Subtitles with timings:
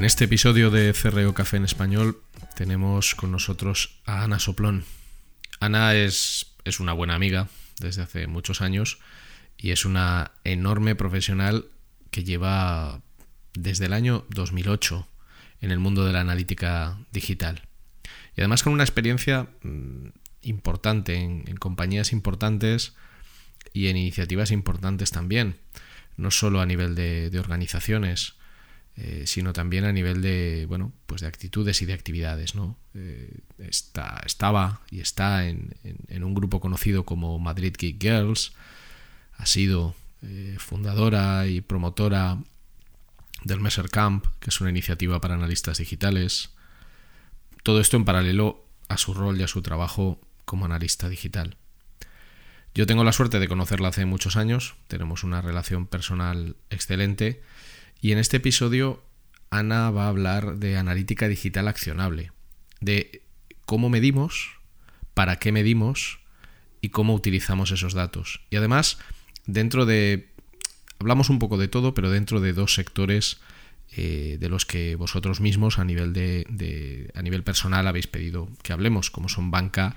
[0.00, 2.22] En este episodio de CRO Café en Español
[2.56, 4.86] tenemos con nosotros a Ana Soplón.
[5.60, 7.48] Ana es, es una buena amiga
[7.80, 8.98] desde hace muchos años
[9.58, 11.66] y es una enorme profesional
[12.10, 13.02] que lleva
[13.52, 15.06] desde el año 2008
[15.60, 17.68] en el mundo de la analítica digital.
[18.34, 20.06] Y además con una experiencia mm,
[20.40, 22.94] importante en, compañías importantes
[23.74, 25.58] y en iniciativas importantes también,
[26.16, 28.39] no solo a nivel de organizaciones,
[28.96, 32.54] eh, sino también a nivel de, bueno, pues de actitudes y de actividades.
[32.54, 32.76] ¿no?
[32.94, 35.74] Eh, está, estaba y está en,
[36.22, 38.52] un grupo conocido como Madrid Geek Girls,
[39.38, 42.38] ha sido eh, fundadora y promotora
[43.44, 46.50] del Messer Camp, que es una iniciativa para analistas digitales.
[47.62, 51.56] Todo esto en paralelo a su rol y a su trabajo como analista digital.
[52.74, 57.42] Yo tengo la suerte de conocerla hace muchos años, tenemos una relación personal excelente
[58.00, 59.02] y en este episodio
[59.50, 62.32] Ana va a hablar de analítica digital accionable,
[62.80, 63.22] de
[63.66, 64.60] cómo medimos,
[65.14, 66.20] para qué medimos
[66.80, 68.40] y cómo utilizamos esos datos.
[68.50, 68.98] Y además,
[69.46, 70.30] dentro de...
[70.98, 73.38] Hablamos un poco de todo, pero dentro de dos sectores
[73.92, 78.72] eh, de los que vosotros mismos a nivel, de, a nivel personal habéis pedido que
[78.72, 79.96] hablemos, como son banca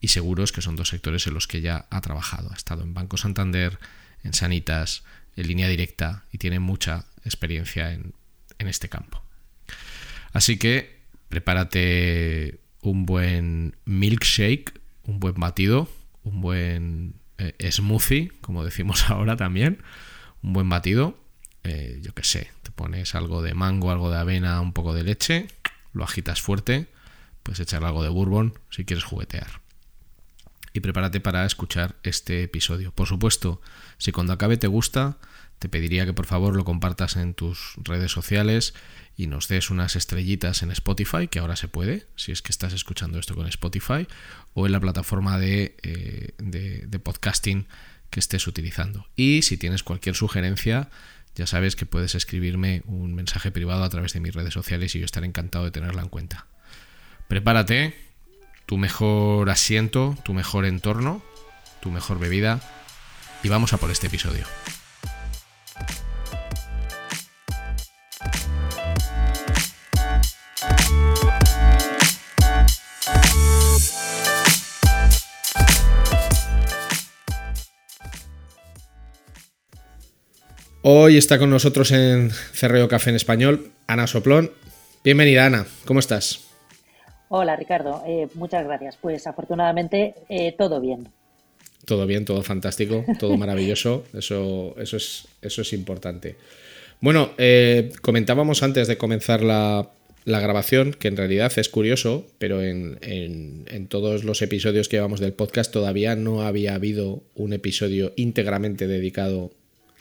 [0.00, 2.50] y seguros, que son dos sectores en los que ya ha trabajado.
[2.50, 3.78] Ha estado en Banco Santander,
[4.24, 5.04] en Sanitas,
[5.36, 8.14] en línea directa y tiene mucha experiencia en,
[8.58, 9.20] este campo.
[10.32, 15.88] Así que prepárate un buen milkshake, un buen batido,
[16.22, 19.82] un buen eh, smoothie, como decimos ahora también,
[20.42, 21.18] un buen batido.
[21.64, 25.02] Eh, yo qué sé, te pones algo de mango, algo de avena, un poco de
[25.02, 25.48] leche,
[25.92, 26.86] lo agitas fuerte,
[27.42, 29.60] puedes echar algo de bourbon si quieres juguetear.
[30.72, 32.92] Y prepárate para escuchar este episodio.
[32.92, 33.60] Por supuesto,
[33.98, 35.18] si cuando acabe te gusta,
[35.62, 38.74] te pediría que por favor lo compartas en tus redes sociales
[39.16, 42.72] y nos des unas estrellitas en Spotify, que ahora se puede, si es que estás
[42.72, 44.08] escuchando esto con Spotify,
[44.54, 47.68] o en la plataforma de, eh, de, podcasting
[48.10, 49.06] que estés utilizando.
[49.14, 50.90] Y si tienes cualquier sugerencia,
[51.36, 54.98] ya sabes que puedes escribirme un mensaje privado a través de mis redes sociales y
[54.98, 56.48] yo estaré encantado de tenerla en cuenta.
[57.28, 57.94] Prepárate,
[58.66, 61.22] tu mejor asiento, tu mejor entorno,
[61.80, 62.60] tu mejor bebida
[63.44, 64.44] y vamos a por este episodio.
[80.84, 84.50] Hoy está con nosotros en Cerreo Café en Español Ana Soplón.
[85.04, 86.40] Bienvenida Ana, ¿cómo estás?
[87.28, 88.98] Hola Ricardo, eh, muchas gracias.
[89.00, 91.06] Pues afortunadamente eh, todo bien.
[91.84, 94.02] Todo bien, todo fantástico, todo maravilloso.
[94.12, 96.34] Eso, eso, es, eso es importante.
[97.00, 99.88] Bueno, eh, comentábamos antes de comenzar la,
[100.24, 105.20] la grabación, que en realidad es curioso, pero en, en, todos los episodios que llevamos
[105.20, 109.52] del podcast todavía no había habido un episodio íntegramente dedicado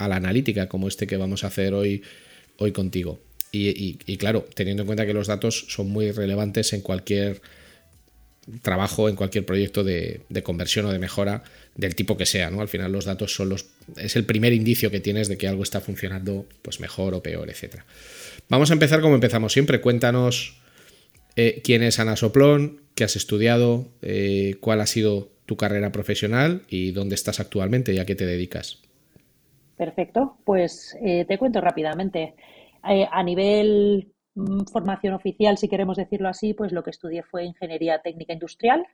[0.03, 2.03] a la analítica como este que vamos a hacer hoy,
[2.57, 3.19] hoy contigo.
[3.53, 7.41] Y, claro, teniendo en cuenta que los datos son muy relevantes en cualquier
[8.61, 11.43] trabajo, en cualquier proyecto de, de, conversión o de mejora
[11.75, 12.61] del tipo que sea, ¿no?
[12.61, 13.65] Al final los datos son los.
[13.97, 17.49] es el primer indicio que tienes de que algo está funcionando pues mejor o peor,
[17.49, 17.85] etcétera.
[18.47, 19.81] Vamos a empezar como empezamos siempre.
[19.81, 20.55] Cuéntanos
[21.35, 26.63] eh, quién es Ana Soplón, qué has estudiado, eh, cuál ha sido tu carrera profesional
[26.69, 28.79] y dónde estás actualmente y a qué te dedicas.
[29.81, 32.35] Perfecto, pues eh, te cuento rápidamente.
[32.83, 37.99] a nivel mm, formación oficial, si queremos decirlo así, pues lo que estudié fue ingeniería
[37.99, 38.85] técnica industrial,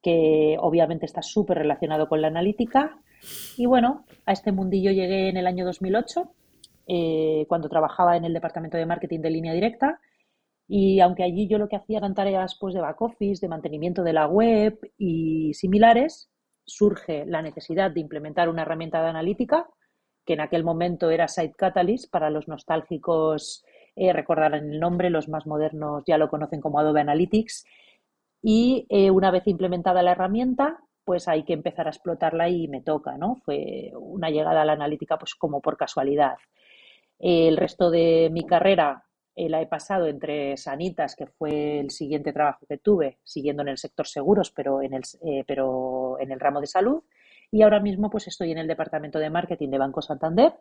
[0.00, 2.96] que obviamente está súper relacionado con la analítica.
[3.56, 6.32] Y bueno, a este mundillo llegué en el año 2008
[6.86, 10.00] eh, cuando trabajaba en el departamento de marketing de línea directa.
[10.68, 14.04] Y aunque allí yo lo que hacía eran tareas pues, de back office, de mantenimiento
[14.04, 16.30] de la web y similares,
[16.64, 19.66] surge la necesidad de implementar una herramienta de analítica,
[20.30, 23.64] que en aquel momento era Site Catalyst, para los nostálgicos
[23.96, 27.64] eh, recordarán el nombre, los más modernos ya lo conocen como Adobe Analytics.
[28.40, 32.80] Y eh, una vez implementada la herramienta, pues hay que empezar a explotarla y me
[32.80, 33.40] toca, ¿no?
[33.44, 36.36] Fue una llegada a la analítica pues como por casualidad.
[37.18, 39.02] El resto de mi carrera
[39.34, 43.68] eh, la he pasado entre Sanitas, que fue el siguiente trabajo que tuve, siguiendo en
[43.70, 47.02] el sector seguros, pero en el, eh, pero en el ramo de salud.
[47.50, 50.52] Y ahora mismo pues estoy en el departamento de marketing de Banco Santander,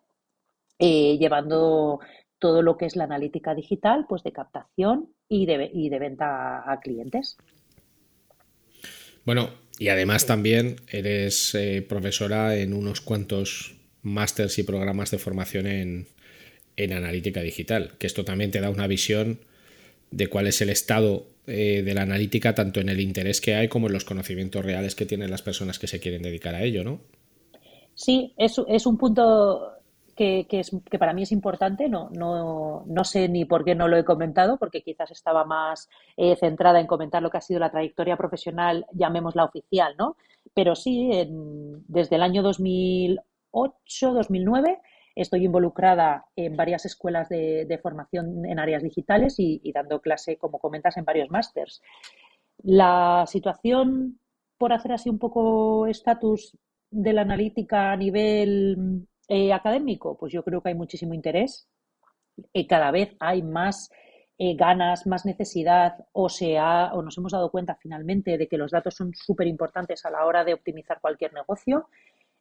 [0.80, 2.00] eh, llevando
[2.40, 6.72] todo lo que es la analítica digital, pues de captación y de, y de venta
[6.72, 7.38] a clientes.
[9.26, 11.56] Bueno, y además también eres
[11.88, 16.08] profesora en unos cuantos másters y programas de formación en,
[16.78, 19.42] en analítica digital, que esto también te da una visión
[20.12, 23.68] de cuál es el estado eh, de la analítica, tanto en el interés que hay
[23.68, 26.84] como en los conocimientos reales que tienen las personas que se quieren dedicar a ello,
[26.84, 27.02] ¿no?
[27.96, 29.80] Sí, es, es un punto
[30.20, 31.88] que, es, que, para mí es importante.
[31.88, 35.90] No, no, no, sé ni por qué no lo he comentado, porque quizás estaba más
[36.18, 40.18] eh, centrada en comentar lo que ha sido la trayectoria profesional, llamémosla oficial, ¿no?
[40.54, 41.10] Pero sí,
[41.88, 44.80] desde el año 2008, 2009
[45.20, 50.96] Estoy involucrada en varias escuelas de, formación en áreas digitales y, dando clase, como comentas,
[50.96, 51.82] en varios másters.
[52.64, 54.18] La situación,
[54.58, 56.58] por hacer así un poco estatus
[56.90, 61.68] de la analítica a nivel eh, académico, pues yo creo que hay muchísimo interés.
[62.54, 63.90] y cada vez hay más
[64.38, 68.72] eh, ganas, más necesidad o, sea, o nos hemos dado cuenta finalmente de que los
[68.72, 71.90] datos son súper importantes a la hora de optimizar cualquier negocio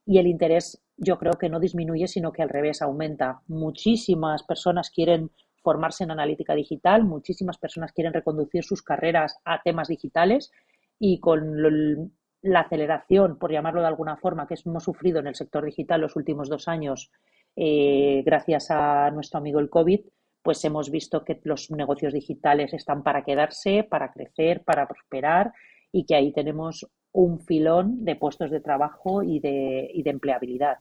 [0.08, 3.42] y el interés yo creo que no disminuye, sino que al revés aumenta.
[3.46, 5.30] Muchísimas personas quieren
[5.62, 10.50] formarse en analítica digital, muchísimas personas quieren reconducir sus carreras a temas digitales
[10.98, 12.10] y con
[12.40, 16.16] la aceleración, por llamarlo de alguna forma, que hemos sufrido en el sector digital los
[16.16, 17.12] últimos dos años,
[17.54, 20.00] eh, gracias a nuestro amigo el COVID,
[20.42, 25.52] pues hemos visto que los negocios digitales están para quedarse, para crecer, para prosperar
[25.92, 30.78] y que ahí tenemos un filón de puestos de trabajo y de, y de empleabilidad.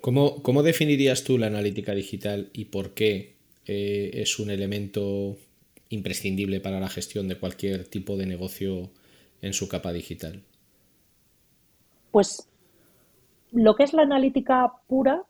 [0.00, 5.36] ¿Cómo, ¿Cómo, definirías tú la analítica digital y por qué eh, es un elemento
[5.88, 8.90] imprescindible para la gestión de cualquier tipo de negocio
[9.40, 10.42] en su capa digital?
[12.10, 12.48] Pues
[13.52, 15.22] lo que es la analítica pura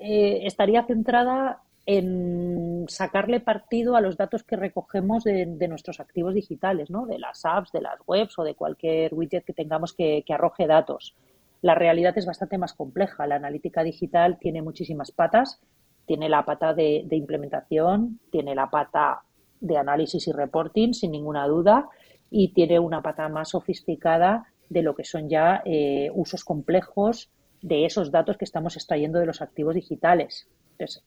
[0.00, 6.90] eh, estaría centrada en sacarle partido a los datos que recogemos de, nuestros activos digitales,
[6.90, 7.06] ¿no?
[7.06, 11.14] de las apps, de las webs o de cualquier widget que tengamos que, arroje datos.
[11.60, 13.26] La realidad es bastante más compleja.
[13.26, 15.60] La analítica digital tiene muchísimas patas.
[16.06, 19.22] Tiene la pata de, implementación, tiene la pata
[19.60, 21.88] de análisis y reporting, sin ninguna duda,
[22.30, 27.30] y tiene una pata más sofisticada de lo que son ya eh, usos complejos
[27.64, 30.46] de esos datos que estamos extrayendo de los activos digitales.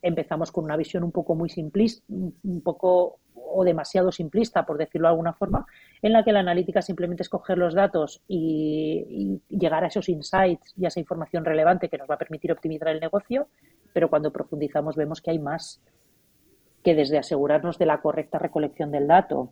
[0.02, 5.08] Empezamos con una visión un poco muy simplista, un poco o demasiado simplista, por decirlo
[5.08, 5.68] de alguna forma,
[6.02, 10.74] en la que la analítica simplemente es coger los datos y, llegar a esos insights
[10.76, 13.50] y a esa información relevante que nos va a permitir optimizar el negocio,
[13.94, 15.80] pero cuando profundizamos vemos que hay más
[16.84, 19.52] que desde asegurarnos de la correcta recolección del dato,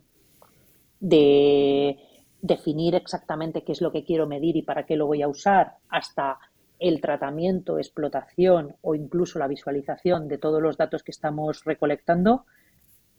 [1.00, 2.00] de
[2.42, 5.76] definir exactamente qué es lo que quiero medir y para qué lo voy a usar,
[5.90, 6.40] hasta
[6.80, 12.46] el tratamiento, explotación o incluso la visualización de todos los datos que estamos recolectando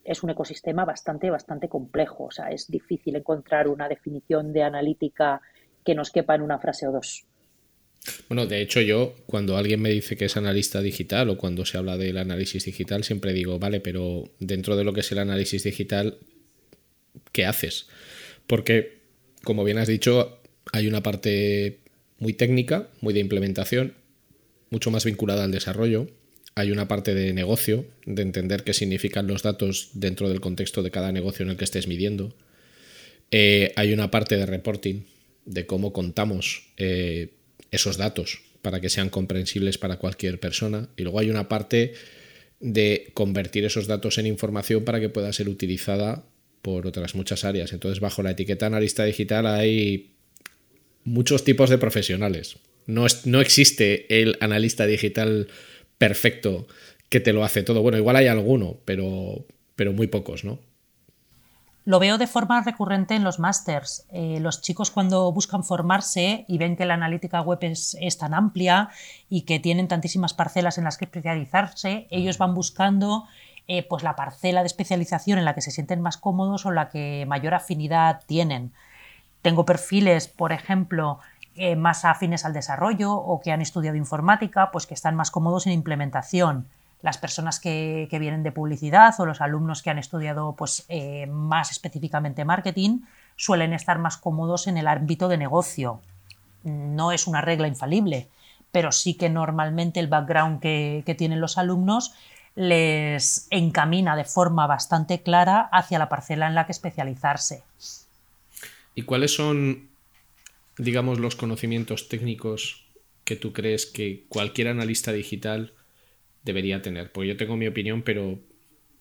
[0.04, 2.24] es un ecosistema bastante, bastante complejo.
[2.24, 5.40] O sea, es difícil encontrar una definición de analítica
[5.84, 7.26] que nos quepa en una frase o dos.
[8.28, 11.78] Bueno, de hecho yo, cuando alguien me dice que es analista digital o cuando se
[11.78, 15.64] habla del análisis digital, siempre digo, vale, pero dentro de lo que es el análisis
[15.64, 16.18] digital,
[17.32, 17.88] ¿qué haces?
[18.46, 19.00] Porque,
[19.42, 20.40] como bien has dicho,
[20.72, 21.80] hay una parte
[22.18, 23.94] muy técnica, muy de implementación,
[24.70, 26.08] mucho más vinculada al desarrollo.
[26.54, 30.90] Hay una parte de negocio, de entender qué significan los datos dentro del contexto de
[30.90, 32.34] cada negocio en el que estés midiendo.
[33.30, 35.02] Eh, hay una parte de reporting,
[35.44, 37.34] de cómo contamos eh,
[37.70, 40.88] esos datos para que sean comprensibles para cualquier persona.
[40.96, 41.92] Y luego hay una parte
[42.60, 46.24] de convertir esos datos en información para que pueda ser utilizada
[46.62, 47.72] por otras muchas áreas.
[47.72, 50.15] Entonces, bajo la etiqueta analista digital hay
[51.06, 52.58] muchos tipos de profesionales.
[52.86, 55.48] No, es, no existe el analista digital
[55.96, 56.66] perfecto
[57.08, 57.80] que te lo hace todo.
[57.80, 60.58] Bueno, igual hay alguno, pero, pero muy pocos, ¿no?
[61.84, 64.06] Lo veo de forma recurrente en los másters.
[64.10, 68.90] Eh, los chicos cuando buscan formarse y ven que la analítica web es, tan amplia
[69.30, 73.26] y que tienen tantísimas parcelas en las que especializarse, ellos van buscando
[73.68, 76.88] eh, pues la parcela de especialización en la que se sienten más cómodos o la
[76.88, 78.72] que mayor afinidad tienen.
[79.42, 81.20] Tengo perfiles, por ejemplo,
[81.54, 85.66] eh, más afines al desarrollo o que han estudiado informática, pues que están más cómodos
[85.66, 86.66] en implementación
[87.02, 91.70] las personas que, vienen de publicidad o los alumnos que han estudiado pues, eh, más
[91.70, 93.02] específicamente marketing
[93.36, 96.00] suelen estar más cómodos en el ámbito de negocio.
[96.64, 98.28] No es una regla infalible,
[98.72, 102.14] pero sí que normalmente el background que, que tienen los alumnos
[102.54, 107.62] les encamina de forma bastante clara hacia la parcela en la que especializarse.
[108.96, 109.90] ¿Y cuáles son,
[110.78, 112.88] digamos, los conocimientos técnicos
[113.24, 115.74] que tú crees que cualquier analista digital
[116.42, 117.12] debería tener?
[117.12, 118.40] Porque yo tengo mi opinión, pero,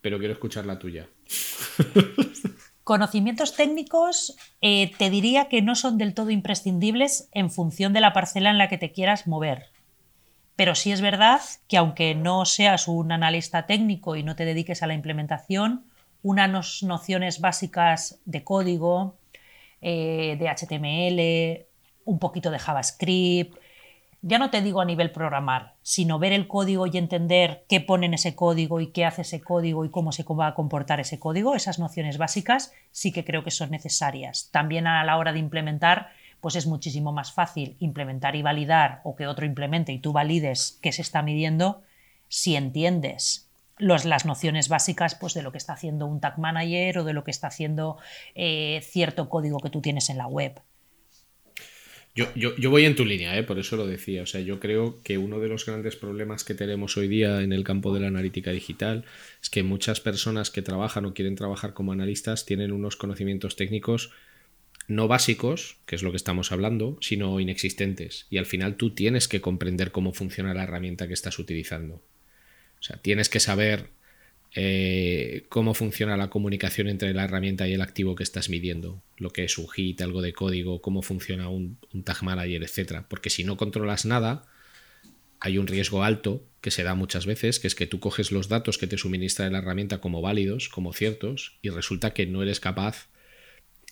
[0.02, 1.08] pero quiero escuchar la tuya.
[2.84, 8.12] Conocimientos técnicos eh, te diría que no son del todo imprescindibles en función de la
[8.12, 9.70] parcela en la que te quieras mover.
[10.56, 14.82] Pero sí es verdad que aunque no seas un analista técnico y no te dediques
[14.82, 15.86] a la implementación,
[16.22, 19.16] unas nociones básicas de código,
[19.80, 21.66] eh, de HTML,
[22.04, 23.56] un poquito de JavaScript,
[24.22, 28.06] ya no te digo a nivel programar, sino ver el código y entender qué pone
[28.06, 31.20] en ese código y qué hace ese código y cómo se va a comportar ese
[31.20, 34.48] código, esas nociones básicas sí que creo que son necesarias.
[34.50, 36.08] También a la hora de implementar,
[36.40, 40.78] pues es muchísimo más fácil implementar y validar o que otro implemente y tú valides
[40.82, 41.82] qué se está midiendo
[42.28, 43.45] si entiendes
[43.78, 47.24] las nociones básicas pues, de lo que está haciendo un tag manager o de lo
[47.24, 47.98] que está haciendo
[48.34, 50.60] eh, cierto código que tú tienes en la web.
[52.34, 53.42] Yo, voy en tu línea, ¿eh?
[53.42, 54.22] por eso lo decía.
[54.22, 57.52] O sea, yo creo que uno de los grandes problemas que tenemos hoy día en
[57.52, 59.04] el campo de la analítica digital
[59.42, 64.12] es que muchas personas que trabajan o quieren trabajar como analistas tienen unos conocimientos técnicos
[64.88, 68.26] no básicos, que es lo que estamos hablando, sino inexistentes.
[68.30, 72.02] Y al final tú tienes que comprender cómo funciona la herramienta que estás utilizando.
[72.80, 73.90] O sea, tienes que saber
[74.58, 79.30] eh, cómo funciona la comunicación entre la herramienta y el activo que estás midiendo, lo
[79.30, 83.04] que es un hit, algo de código, cómo funciona un, tag manager, etc.
[83.06, 84.46] Porque si no controlas nada,
[85.40, 88.48] hay un riesgo alto que se da muchas veces, que es que tú coges los
[88.48, 92.58] datos que te suministra la herramienta como válidos, como ciertos, y resulta que no eres
[92.58, 93.10] capaz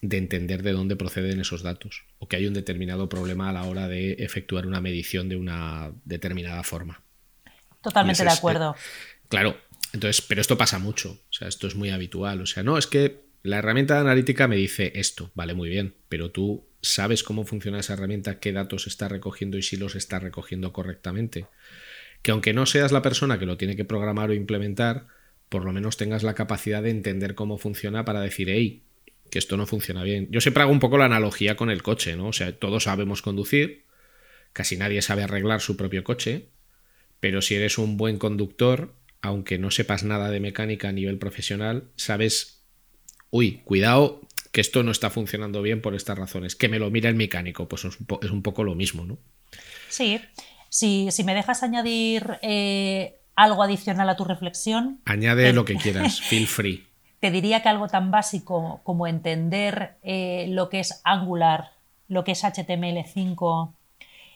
[0.01, 3.65] de entender de dónde proceden esos datos, o que hay un determinado problema a la
[3.65, 7.05] hora de efectuar una medición de una determinada forma.
[7.85, 8.75] Totalmente de acuerdo.
[9.29, 9.57] claro,
[9.93, 12.89] entonces, pero esto pasa mucho, o sea, esto es muy habitual, o sea, no, es
[12.89, 17.81] que la herramienta analítica me dice esto, vale, muy bien, pero tú sabes cómo funciona
[17.81, 21.47] esa herramienta, qué datos está recogiendo y si los está recogiendo correctamente.
[22.23, 25.09] Que aunque no seas la persona que lo tiene que programar o implementar,
[25.51, 28.83] por lo menos tengas la capacidad de entender cómo funciona para decir, hey,
[29.31, 30.29] que esto no funciona bien.
[30.31, 32.29] Yo siempre hago un poco la analogía con el coche, ¿no?
[32.29, 33.85] O sea, todos sabemos conducir,
[34.53, 36.49] casi nadie sabe arreglar su propio coche,
[37.25, 41.85] pero si eres un buen conductor, aunque no sepas nada de mecánica a nivel profesional,
[41.97, 42.61] sabes,
[43.31, 44.21] uy, cuidado,
[44.53, 46.55] que esto no está funcionando bien por estas razones.
[46.55, 47.99] Que me lo mire el mecánico, pues es
[48.31, 49.17] un, poco lo mismo, ¿no?
[49.89, 50.21] Sí,
[50.69, 55.01] si, si me dejas añadir eh, algo adicional a tu reflexión.
[55.07, 56.87] Añade lo que quieras, feel free.
[57.21, 61.71] Te diría que algo tan básico como entender eh, lo que es Angular,
[62.07, 63.73] lo que es HTML5,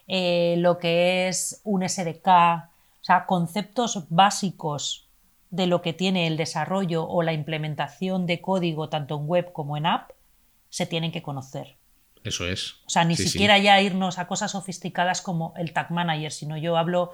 [0.07, 2.67] eh, lo que es un SDK,
[3.01, 5.09] o sea, conceptos básicos
[5.49, 9.77] de lo que tiene el desarrollo o la implementación de código tanto en web como
[9.77, 10.11] en app
[10.69, 11.77] se tienen que conocer.
[12.23, 12.73] Eso es.
[12.85, 16.77] O sea, ni siquiera ya irnos a cosas sofisticadas como el Tag Manager, sino yo
[16.77, 17.11] hablo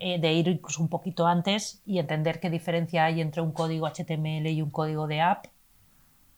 [0.00, 3.86] eh, de ir incluso un poquito antes y entender qué diferencia hay entre un código
[3.86, 5.46] HTML y un código de app,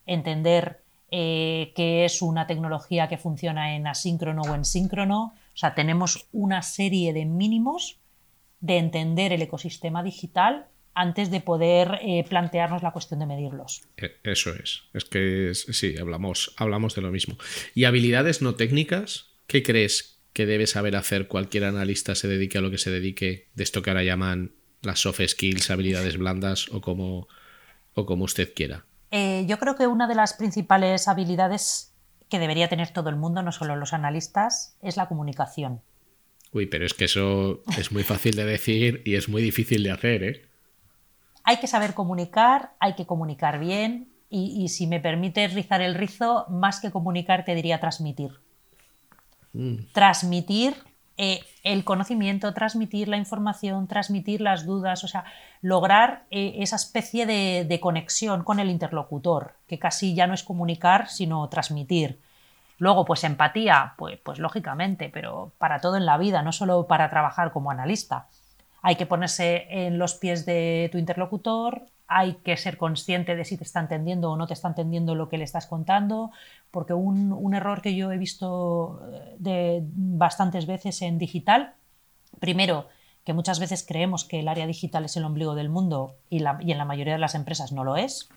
[0.07, 5.75] entender eh, qué es una tecnología que funciona en asíncrono o en síncrono, O sea,
[5.75, 8.00] tenemos una serie de mínimos
[8.61, 13.83] de entender el ecosistema digital antes de poder eh, plantearnos la cuestión de medirlos.
[13.97, 14.83] E, eso es.
[14.93, 17.37] Es que sí, hablamos, hablamos de lo mismo.
[17.75, 19.31] ¿Y habilidades no técnicas?
[19.47, 23.49] ¿Qué crees que debe saber hacer cualquier analista se dedique a lo que se dedique
[23.55, 24.53] de esto que ahora llaman
[24.83, 27.29] las soft skills, habilidades blandas o como,
[27.95, 28.85] o como usted quiera?
[29.11, 31.95] Eh, yo creo que una de las principales habilidades
[32.29, 35.83] que debería tener todo el mundo, no solo los analistas, es la comunicación.
[36.53, 39.93] Uy, pero es que eso es muy fácil de decir y es muy difícil de
[39.93, 40.43] hacer, ¿eh?
[41.45, 46.47] Hay que saber comunicar, hay que comunicar bien y, si me permites rizar el rizo,
[46.49, 48.31] más que comunicar te diría transmitir.
[49.53, 49.87] Mm.
[49.93, 50.75] Transmitir
[51.17, 55.25] eh, el conocimiento, transmitir la información, transmitir las dudas, o sea,
[55.61, 61.09] lograr eh, esa especie de, conexión con el interlocutor, que casi ya no es comunicar,
[61.09, 62.21] sino transmitir.
[62.81, 67.11] Luego, pues empatía, pues, pues lógicamente, pero para todo en la vida, no solo para
[67.11, 68.29] trabajar como analista.
[68.81, 73.59] Hay que ponerse en los pies de tu interlocutor, hay que ser consciente de si
[73.59, 76.31] te está entendiendo o no te está entendiendo lo que le estás contando,
[76.71, 81.75] porque un, error que yo he visto eh, de bastantes veces en digital,
[82.39, 82.89] primero,
[83.25, 86.79] que muchas veces creemos que el área digital es el ombligo del mundo y, en
[86.79, 88.31] la mayoría de las empresas no lo es.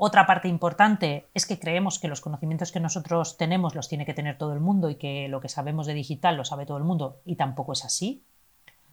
[0.00, 4.14] Otra parte importante es que creemos que los conocimientos que nosotros tenemos los tiene que
[4.14, 6.84] tener todo el mundo y que lo que sabemos de digital lo sabe todo el
[6.84, 8.22] mundo y tampoco es así.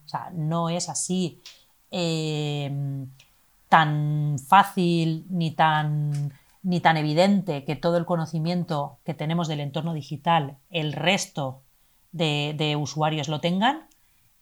[0.04, 1.40] O sea, no es así.
[1.92, 3.06] Eh,
[3.68, 6.32] tan fácil ni tan,
[6.64, 11.62] ni tan evidente que todo el conocimiento que tenemos del entorno digital el resto
[12.10, 13.86] de, usuarios lo tengan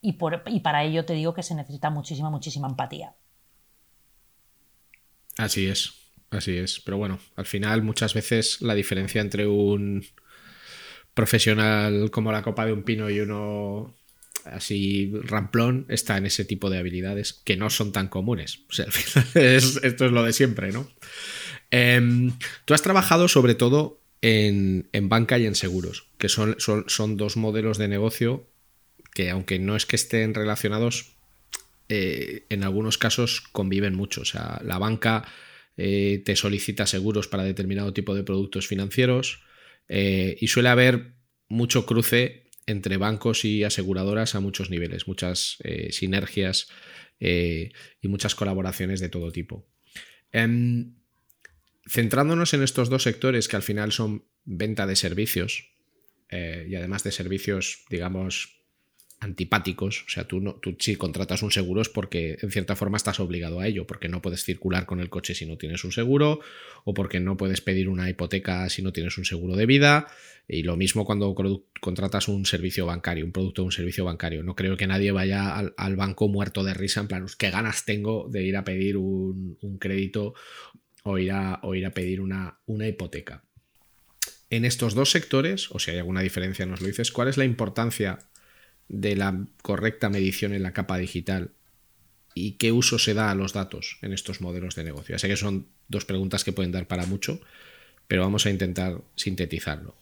[0.00, 3.14] y, por, y para ello te digo que se necesita muchísima, muchísima empatía.
[5.36, 6.03] Así es,
[6.36, 6.80] así es.
[6.80, 10.04] Pero bueno, al final muchas veces la diferencia entre un
[11.14, 13.94] profesional como la copa de un pino y uno
[14.44, 18.60] así ramplón está en ese tipo de habilidades que no son tan comunes.
[18.68, 20.88] O sea, al final esto es lo de siempre, ¿no?
[21.70, 22.32] Em,
[22.64, 27.78] tú has trabajado sobre todo en, banca y en seguros, que son, son, dos modelos
[27.78, 28.48] de negocio
[29.12, 31.16] que aunque no es que estén relacionados,
[31.88, 34.22] eh, en algunos casos conviven mucho.
[34.22, 35.24] O sea, la banca
[35.76, 39.42] eh, te solicita seguros para determinado tipo de productos financieros
[39.88, 41.14] eh, y suele haber
[41.48, 46.68] mucho cruce entre bancos y aseguradoras a muchos niveles, muchas eh, sinergias
[47.20, 49.66] y muchas colaboraciones de todo tipo.
[50.30, 50.96] Em,
[51.86, 55.70] centrándonos en estos dos sectores que al final son venta de servicios
[56.30, 58.63] y además de servicios, digamos,
[59.20, 60.04] antipáticos.
[60.06, 63.20] O sea, tú, no, tú si contratas un seguro es porque en cierta forma estás
[63.20, 66.40] obligado a ello, porque no puedes circular con el coche si no tienes un seguro,
[66.84, 70.06] o porque no puedes pedir una hipoteca si no tienes un seguro de vida.
[70.46, 71.34] Y lo mismo cuando
[71.80, 74.42] contratas un servicio bancario, un producto de un servicio bancario.
[74.42, 78.28] No creo que nadie vaya al, banco muerto de risa en plan, ¿qué ganas tengo
[78.28, 80.34] de ir a pedir un, crédito
[81.02, 81.60] o ir a,
[81.94, 83.44] pedir una, una hipoteca?
[84.50, 87.46] En estos dos sectores, o si hay alguna diferencia nos lo dices, ¿cuál es la
[87.46, 88.18] importancia
[88.88, 91.50] de la correcta medición en la capa digital
[92.34, 95.14] y qué uso se da a los datos en estos modelos de negocio.
[95.14, 97.40] Ya sé que son dos preguntas que pueden dar para mucho,
[98.08, 99.94] pero vamos a intentar sintetizarlo.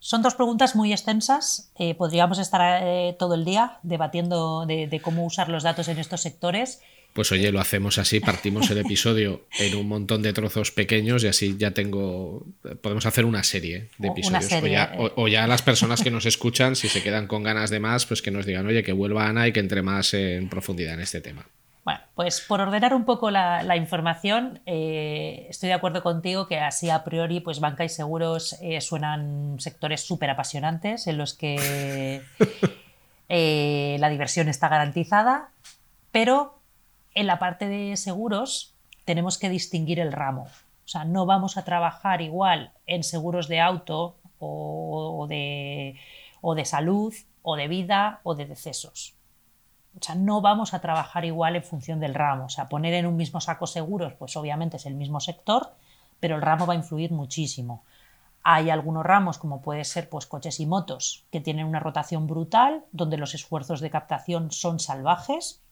[0.00, 1.72] Son dos preguntas muy extensas.
[1.76, 6.20] Eh, podríamos estar eh, todo el día debatiendo de, cómo usar los datos en estos
[6.20, 6.80] sectores
[7.12, 11.26] pues oye, lo hacemos así, partimos el episodio en un montón de trozos pequeños y
[11.26, 12.46] así ya tengo,
[12.80, 14.52] podemos hacer una serie de episodios.
[14.52, 15.12] Eh.
[15.16, 18.22] o, ya, las personas que nos escuchan, si se quedan con ganas de más, pues
[18.22, 21.20] que nos digan, oye, que vuelva Ana y que entre más en profundidad en este
[21.20, 21.46] tema.
[21.84, 26.90] Bueno, pues por ordenar un poco la, información, eh, estoy de acuerdo contigo que así
[26.90, 32.20] a priori, pues banca y seguros eh, suenan sectores súper apasionantes en los que
[33.98, 35.48] la diversión está garantizada,
[36.12, 36.57] pero
[37.18, 40.42] en la parte de seguros tenemos que distinguir el ramo.
[40.42, 45.96] O sea, no vamos a trabajar igual en seguros de auto o, de,
[46.40, 49.16] o de salud o de vida o de decesos.
[49.98, 52.44] O sea, no vamos a trabajar igual en función del ramo.
[52.44, 55.74] O sea, poner en un mismo saco seguros, pues obviamente es el mismo sector,
[56.20, 57.82] pero el ramo va a influir muchísimo.
[58.44, 62.84] Hay algunos ramos, como puede ser pues, coches y motos, que tienen una rotación brutal,
[62.92, 65.64] donde los esfuerzos de captación son salvajes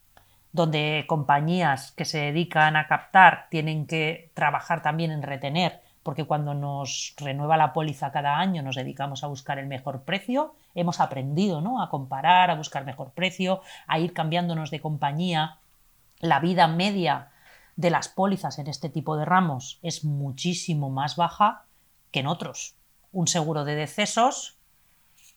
[0.56, 6.54] donde compañías que se dedican a captar tienen que trabajar también en retener, porque cuando
[6.54, 11.60] nos renueva la póliza cada año nos dedicamos a buscar el mejor precio, hemos aprendido
[11.60, 11.82] ¿no?
[11.82, 15.58] a comparar, a buscar mejor precio, a ir cambiándonos de compañía.
[16.20, 17.28] La vida media
[17.76, 21.66] de las pólizas en este tipo de ramos es muchísimo más baja
[22.10, 22.76] que en otros.
[23.12, 24.55] Un seguro de decesos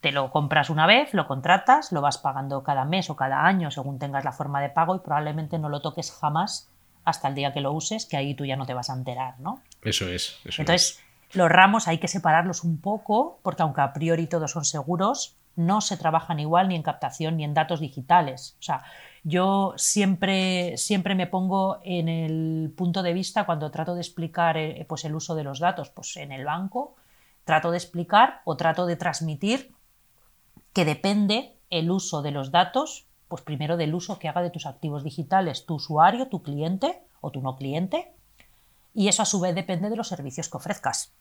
[0.01, 3.69] te lo compras una vez, lo contratas, lo vas pagando cada mes o cada año
[3.71, 6.69] según tengas la forma de pago y probablemente no lo toques jamás
[7.03, 9.39] hasta el día que lo uses, que ahí tú ya no te vas a enterar,
[9.39, 9.61] ¿no?
[9.81, 10.39] Eso es.
[10.57, 11.01] Entonces,
[11.33, 15.81] los ramos hay que separarlos un poco, porque aunque a priori todos son seguros, no
[15.81, 18.55] se trabajan igual ni en captación ni en datos digitales.
[18.59, 18.83] O sea,
[19.23, 24.85] yo siempre, siempre me pongo en el punto de vista cuando trato de explicar eh,
[24.87, 26.95] pues el uso de los datos pues en el banco,
[27.43, 29.73] trato de explicar o trato de transmitir
[30.73, 34.65] que depende el uso de los datos, pues primero del uso que haga de tus
[34.65, 38.13] activos digitales tu usuario, tu cliente o tu no cliente,
[38.93, 41.13] y eso a su vez depende de los servicios que ofrezcas.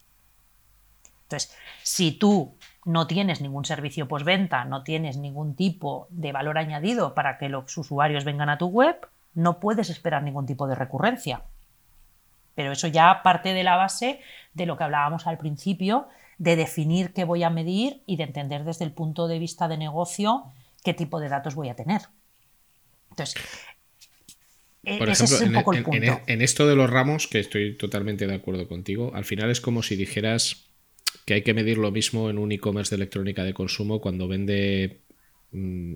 [1.24, 2.56] Entonces, si tú
[2.87, 7.76] no tienes ningún servicio postventa, no tienes ningún tipo de valor añadido para que los
[7.76, 8.96] usuarios vengan a tu web,
[9.34, 11.42] no puedes esperar ningún tipo de recurrencia.
[12.54, 14.20] Pero eso ya parte de la base
[14.54, 16.08] de lo que hablábamos al principio,
[16.38, 19.77] de definir qué voy a medir y de entender desde el punto de vista de
[19.77, 20.44] negocio
[20.85, 22.03] qué tipo de datos voy a tener.
[23.11, 23.42] Entonces,
[24.98, 29.24] Por ejemplo, en, en, esto de los ramos, que estoy totalmente de acuerdo contigo, al
[29.24, 30.68] final es como si dijeras
[31.27, 35.01] que hay que medir lo mismo en un e-commerce de electrónica de consumo cuando vende
[35.51, 35.94] mm,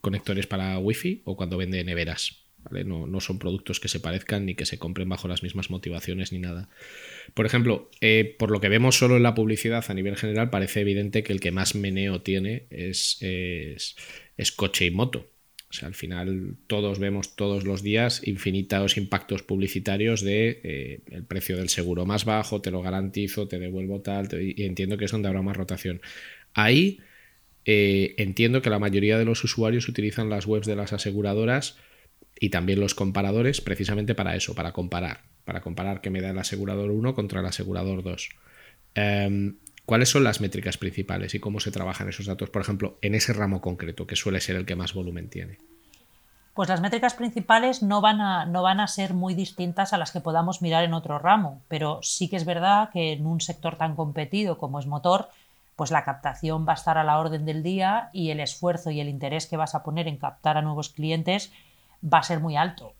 [0.00, 2.43] conectores para Wi-Fi o cuando vende neveras.
[2.70, 6.38] No, son productos que se parezcan ni que se compren bajo las mismas motivaciones ni
[6.38, 6.68] nada.
[7.34, 10.80] Por ejemplo, eh, por lo que vemos solo en la publicidad a nivel general, parece
[10.80, 15.30] evidente que el que más meneo tiene es, es, coche y moto.
[15.70, 21.24] O sea, al final todos vemos todos los días infinitos impactos publicitarios de eh, el
[21.24, 25.10] precio del seguro más bajo, te lo garantizo, te devuelvo tal, y entiendo que es
[25.10, 26.00] donde habrá más rotación.
[26.54, 27.00] Ahí
[27.64, 31.76] eh, entiendo que la mayoría de los usuarios utilizan las webs de las aseguradoras
[32.38, 36.38] y también los comparadores precisamente para eso, para comparar, para comparar qué me da el
[36.38, 38.28] asegurador 1 contra el asegurador 2.
[38.94, 43.14] Em, ¿Cuáles son las métricas principales y cómo se trabajan esos datos, por ejemplo, en
[43.14, 45.58] ese ramo concreto, que suele ser el que más volumen tiene?
[46.54, 50.12] Pues las métricas principales no van, a, no van a ser muy distintas a las
[50.12, 53.76] que podamos mirar en otro ramo, pero sí que es verdad que en un sector
[53.76, 55.28] tan competido como es motor,
[55.76, 59.00] pues la captación va a estar a la orden del día y el esfuerzo y
[59.00, 61.52] el interés que vas a poner en captar a nuevos clientes
[62.04, 62.94] va a ser muy alto.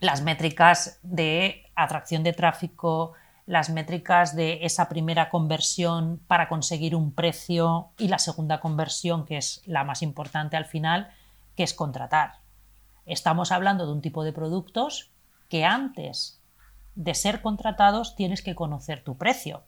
[0.00, 3.12] Las métricas de atracción de tráfico,
[3.46, 9.36] las métricas de esa primera conversión para conseguir un precio y la segunda conversión, que
[9.36, 11.10] es la más importante al final,
[11.56, 12.40] que es contratar.
[13.06, 15.10] Estamos hablando de un tipo de productos
[15.48, 16.40] que antes
[16.94, 19.62] de ser contratados tienes que conocer tu precio.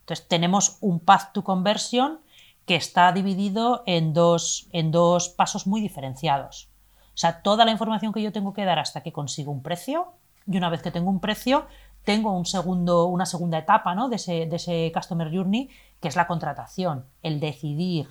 [0.00, 2.20] Entonces tenemos un path to conversion
[2.66, 6.71] que está dividido en dos, en dos pasos muy diferenciados.
[7.14, 10.12] O sea, toda la información que yo tengo que dar hasta que consigo un precio,
[10.46, 11.66] y una vez que tengo un precio,
[12.04, 14.08] tengo un segundo, una segunda etapa ¿no?
[14.08, 15.68] de, ese, de ese Customer Journey,
[16.00, 18.08] que es la contratación, el decidir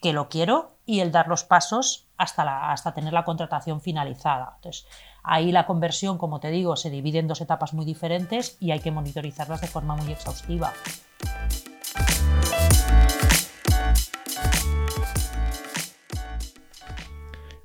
[0.00, 4.54] que lo quiero y el dar los pasos hasta, la, hasta tener la contratación finalizada.
[4.56, 4.86] Entonces,
[5.22, 8.80] ahí la conversión, como te digo, se divide en dos etapas muy diferentes y hay
[8.80, 10.72] que monitorizarlas de forma muy exhaustiva.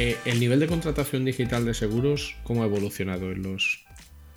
[0.00, 3.84] Eh, el nivel de contratación digital de seguros, ¿cómo ha evolucionado en los,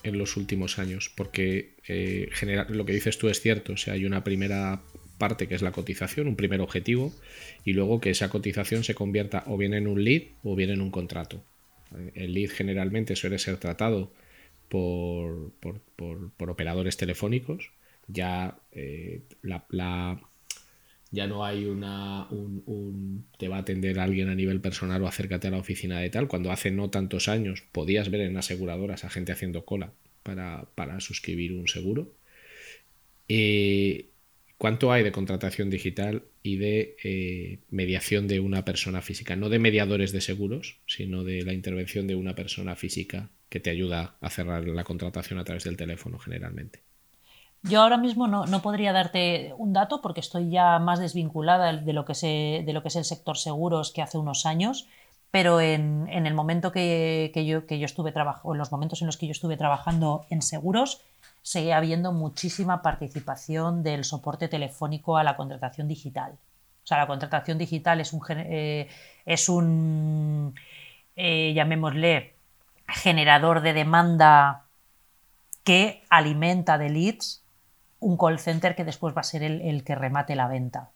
[0.02, 1.14] en los últimos años?
[1.16, 2.32] Porque eh,
[2.70, 4.82] lo que dices tú es cierto, o sea, hay una primera
[5.20, 7.14] parte que es la cotización, un primer objetivo,
[7.64, 10.82] y luego que esa cotización se convierta o bien en un lead o bien en
[10.82, 11.44] un contrato.
[12.16, 14.12] El lead generalmente suele ser tratado
[14.68, 17.70] por, por, operadores telefónicos.
[18.08, 20.20] Ya eh, la,
[21.12, 25.48] ya no hay una, un, te va a atender alguien a nivel personal o acércate
[25.48, 26.28] a la oficina de tal.
[26.28, 29.94] Cuando hace no tantos años podías ver en aseguradoras a gente haciendo cola
[30.24, 32.14] para, suscribir un seguro.
[33.28, 34.08] Eh,
[34.58, 39.36] ¿Cuánto hay de contratación digital y de eh, mediación de una persona física?
[39.36, 43.70] No de mediadores de seguros, sino de la intervención de una persona física que te
[43.70, 46.91] ayuda a cerrar la contratación a través del teléfono generalmente.
[47.64, 52.06] Yo ahora mismo no, podría darte un dato porque estoy ya más desvinculada de lo
[52.06, 54.88] que, de lo que es el sector seguros que hace unos años,
[55.30, 59.18] pero en, el momento que, yo, que yo estuve trabajando, en los momentos en los
[59.18, 61.02] que yo estuve trabajando en seguros,
[61.44, 66.34] sigue habiendo muchísima participación del soporte telefónico a la contratación digital.
[66.84, 68.90] O sea, la contratación digital es un, eh,
[69.26, 70.56] es un
[71.16, 72.34] eh, llamémosle,
[72.88, 74.66] generador de demanda
[75.64, 77.41] que alimenta de leads
[78.02, 80.90] un call center que después va a ser el, el que remate la venta.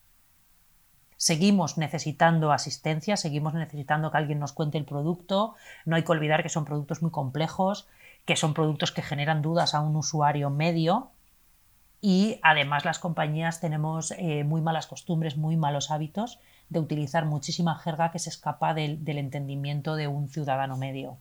[1.16, 5.56] Seguimos necesitando asistencia, seguimos necesitando que alguien nos cuente el producto.
[5.86, 7.88] No hay que olvidar que son productos muy complejos
[8.26, 11.12] que son productos que generan dudas a un usuario medio
[12.02, 16.40] y además las compañías tenemos eh, muy malas costumbres, muy malos hábitos
[16.70, 21.18] de utilizar muchísima jerga que se escapa del, entendimiento de un ciudadano medio.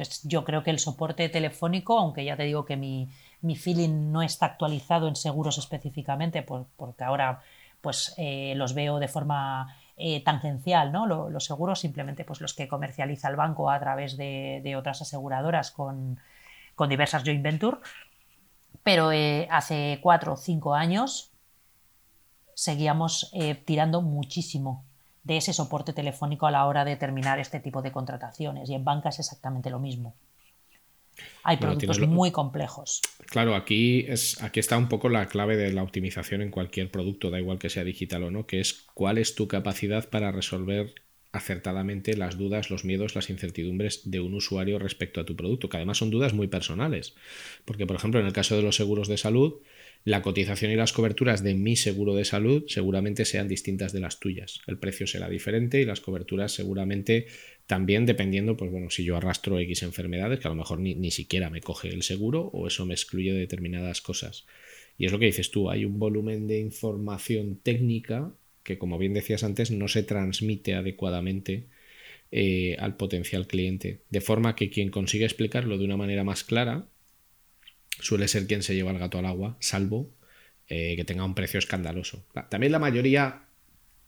[0.00, 3.10] Entonces yo creo que el soporte telefónico, aunque ya te digo que mi,
[3.54, 7.42] feeling no está actualizado en seguros específicamente, porque ahora
[7.82, 11.06] pues eh, los veo de forma eh, tangencial, ¿no?
[11.06, 16.18] los seguros simplemente pues los que comercializa el banco a través de, otras aseguradoras con,
[16.88, 17.76] diversas joint venture,
[18.82, 21.30] pero eh, hace cuatro o cinco años
[22.54, 23.34] seguíamos
[23.66, 24.86] tirando muchísimo
[25.22, 28.84] de ese soporte telefónico a la hora de terminar este tipo de contrataciones y en
[28.84, 30.14] banca es exactamente lo mismo.
[31.42, 33.02] Hay productos muy complejos.
[33.26, 37.30] Claro, aquí, es, aquí está un poco la clave de la optimización en cualquier producto,
[37.30, 40.94] da igual que sea digital o no, que es cuál es tu capacidad para resolver
[41.32, 45.76] acertadamente las dudas, los miedos, las incertidumbres de un usuario respecto a tu producto, que
[45.76, 47.14] además son dudas muy personales.
[47.64, 49.60] Porque, por ejemplo, en el caso de los seguros de salud,
[50.04, 54.18] la cotización y las coberturas de mi seguro de salud seguramente sean distintas de las
[54.18, 54.60] tuyas.
[54.66, 57.26] El precio será diferente y las coberturas seguramente
[57.66, 61.10] también dependiendo, pues bueno, si yo arrastro X enfermedades, que a lo mejor ni, ni
[61.10, 64.46] siquiera me coge el seguro o eso me excluye de determinadas cosas.
[64.96, 68.32] Y es lo que dices tú, hay un volumen de información técnica
[68.62, 71.66] que, como bien decías antes, no se transmite adecuadamente
[72.32, 74.00] eh, al potencial cliente.
[74.10, 76.86] De forma que quien consigue explicarlo de una manera más clara
[78.00, 80.10] suele ser quien se lleva el gato al agua, salvo
[80.68, 82.24] eh, que tenga un precio escandaloso.
[82.48, 83.42] También la mayoría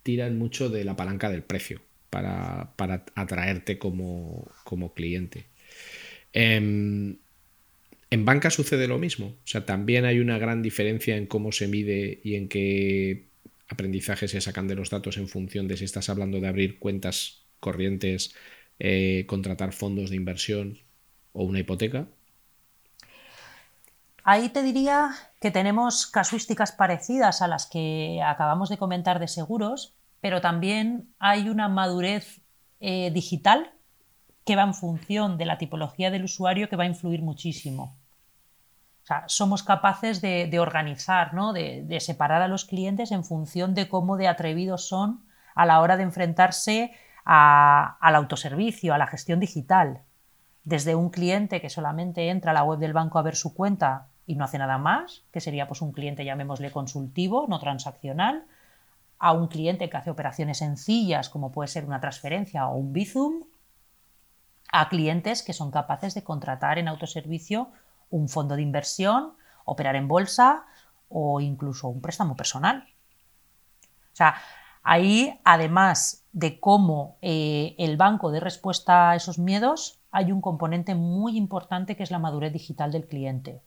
[0.03, 2.73] tiran mucho de la palanca del precio para,
[3.15, 4.53] atraerte como,
[4.95, 5.47] cliente.
[6.33, 7.17] Em,
[8.11, 9.27] en banca sucede lo mismo.
[9.27, 13.25] O sea, también hay una gran diferencia en cómo se mide y en qué
[13.69, 17.43] aprendizaje se sacan de los datos en función de si estás hablando de abrir cuentas
[17.59, 18.35] corrientes,
[18.79, 20.79] eh, contratar fondos de inversión
[21.33, 22.09] o una hipoteca.
[24.25, 29.97] Ahí te diría que tenemos casuísticas parecidas a las que acabamos de comentar de seguros,
[30.21, 32.41] pero también hay una madurez
[32.79, 33.73] eh, digital
[34.45, 37.97] que va en función de la tipología del usuario que va a influir muchísimo.
[39.03, 41.53] O sea, somos capaces de, organizar, ¿no?
[41.53, 45.25] de, separar a los clientes en función de cómo de atrevidos son
[45.57, 46.93] a la hora de enfrentarse
[47.25, 50.03] al autoservicio, a la gestión digital.
[50.63, 54.07] Desde un cliente que solamente entra a la web del banco a ver su cuenta
[54.27, 58.47] y no hace nada más, que sería pues un cliente, llamémosle consultivo, no transaccional,
[59.19, 63.45] a un cliente que hace operaciones sencillas, como puede ser una transferencia o un Bizum,
[64.73, 67.71] a clientes que son capaces de contratar en autoservicio
[68.11, 70.65] un fondo de inversión, operar en bolsa
[71.09, 72.89] o incluso un préstamo personal.
[74.13, 74.35] O sea,
[74.83, 80.95] ahí, además de cómo eh, el banco dé respuesta a esos miedos, hay un componente
[80.95, 83.63] muy importante que es la madurez digital del cliente.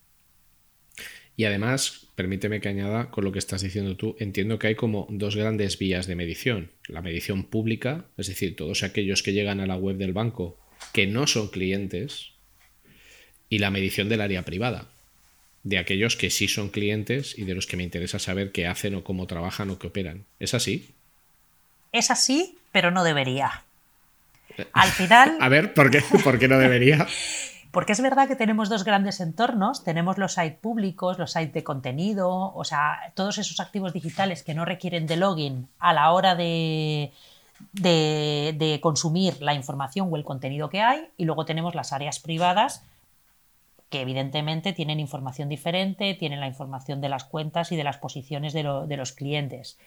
[1.38, 5.08] Y además, permíteme que añada con lo que estás diciendo tú, entiendo que hay como
[5.10, 6.72] dos grandes vías de medición.
[6.88, 10.58] La medición pública, es decir, todos aquellos que llegan a la web del banco
[10.94, 12.36] que no son clientes,
[13.50, 14.88] y la medición del área privada,
[15.64, 18.96] de aquellos que sí son clientes y de los que me interesa saber qué hacen
[18.96, 20.26] o cómo trabajan o qué operan.
[20.40, 20.94] ¿Es así?
[21.92, 23.64] Es así, pero no debería.
[24.74, 25.38] Al final...
[25.42, 27.08] A ver, ¿por qué, ¿por qué no debería?
[27.76, 31.66] Porque es verdad que tenemos dos grandes entornos, tenemos los sites públicos, los sites de
[31.66, 36.36] contenido, o sea, todos esos activos digitales que no requieren de login a la hora
[36.36, 37.12] de,
[37.74, 42.82] de, consumir la información o el contenido que hay, y luego tenemos las áreas privadas
[43.90, 48.54] que evidentemente tienen información diferente, tienen la información de las cuentas y de las posiciones
[48.54, 49.78] de, los clientes.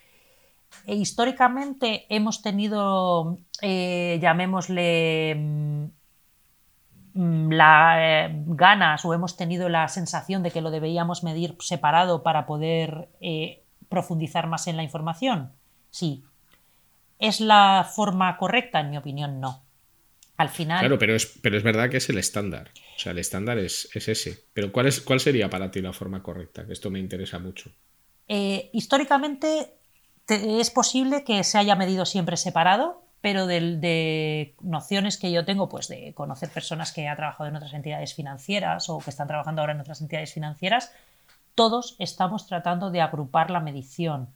[0.86, 5.88] E históricamente hemos tenido, eh, llamémosle,
[7.18, 12.22] mm, las eh, ganas o hemos tenido la sensación de que lo deberíamos medir separado
[12.22, 15.52] para poder eh, profundizar más en la información?
[15.90, 16.24] Sí.
[17.18, 18.80] ¿Es la forma correcta?
[18.80, 19.62] En mi opinión, no.
[20.36, 20.78] Al final.
[20.78, 22.70] Claro, pero es, pero es verdad que es el estándar.
[22.96, 24.44] O sea, el estándar es, ese.
[24.52, 26.64] Pero ¿cuál, es, ¿cuál sería para ti la forma correcta?
[26.68, 27.70] Esto me interesa mucho.
[28.28, 29.72] Eh, históricamente
[30.28, 35.88] es posible que se haya medido siempre separado, pero de, nociones que yo tengo, pues
[35.88, 39.72] de conocer personas que han trabajado en otras entidades financieras o que están trabajando ahora
[39.72, 40.92] en otras entidades financieras,
[41.54, 44.28] todos estamos tratando de agrupar la medición.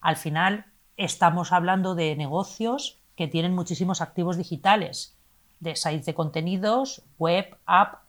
[0.00, 5.16] Al final estamos hablando de negocios que tienen muchísimos activos digitales,
[5.60, 8.02] de sites de contenidos, web, app.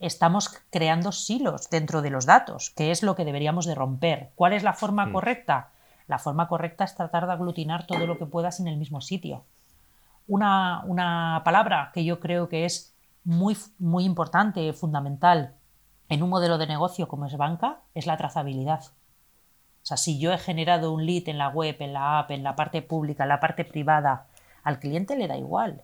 [0.00, 4.30] Estamos creando silos dentro de los datos, que es lo que deberíamos de romper.
[4.34, 5.12] ¿Cuál es la forma mm.
[5.12, 5.71] correcta?
[6.12, 9.46] La forma correcta es tratar de aglutinar todo lo que puedas en el mismo sitio.
[10.28, 12.94] Una, una palabra que yo creo que es
[13.24, 15.54] muy, muy importante, fundamental
[16.10, 18.82] en un modelo de negocio como es banca, es la trazabilidad.
[18.84, 22.42] O sea, si yo he generado un lead en la web, en la app, en
[22.42, 24.26] la parte pública, en la parte privada,
[24.64, 25.80] al cliente le da igual.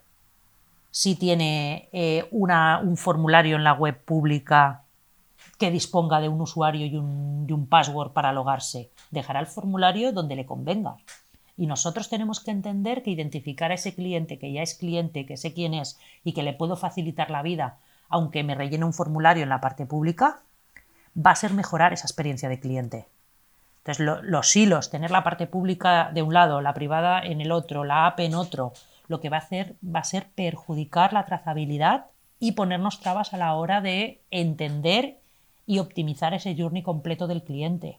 [0.90, 4.82] Si tiene eh, una, un formulario en la web pública
[5.58, 10.46] que disponga de un usuario y un, password para logarse, dejará el formulario donde le
[10.46, 10.96] convenga.
[11.56, 15.36] Y nosotros tenemos que entender que identificar a ese cliente que ya es cliente, que
[15.36, 19.42] sé quién es y que le puedo facilitar la vida, aunque me rellene un formulario
[19.42, 20.40] en la parte pública,
[21.14, 23.08] va a ser mejorar esa experiencia de cliente.
[23.78, 27.84] Entonces, los hilos, tener la parte pública de un lado, la privada en el otro,
[27.84, 28.72] la app en otro,
[29.08, 32.06] lo que va a hacer va a ser perjudicar la trazabilidad
[32.38, 35.18] y ponernos trabas a la hora de entender
[35.68, 37.98] y optimizar ese journey completo del cliente.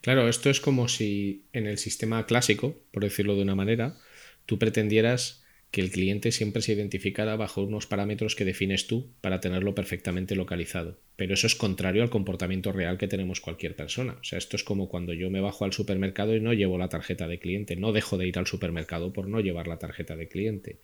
[0.00, 3.96] Claro, esto es como si en el sistema clásico, por decirlo de una manera,
[4.44, 9.40] tú pretendieras que el cliente siempre se identificara bajo unos parámetros que defines tú para
[9.40, 10.98] tenerlo perfectamente localizado.
[11.14, 14.16] Pero eso es contrario al comportamiento real que tenemos cualquier persona.
[14.20, 16.88] O sea, esto es como cuando yo me bajo al supermercado y no llevo la
[16.88, 17.76] tarjeta de cliente.
[17.76, 20.80] No dejo de ir al supermercado por no llevar la tarjeta de cliente.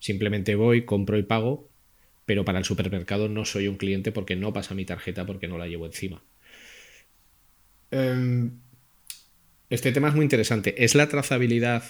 [0.00, 1.71] Simplemente voy, compro y pago,
[2.24, 5.58] pero para el supermercado no soy un cliente porque no pasa mi tarjeta porque no
[5.58, 6.22] la llevo encima.
[7.90, 8.58] Em,
[9.70, 10.84] este tema es muy interesante.
[10.84, 11.82] ¿Es la trazabilidad,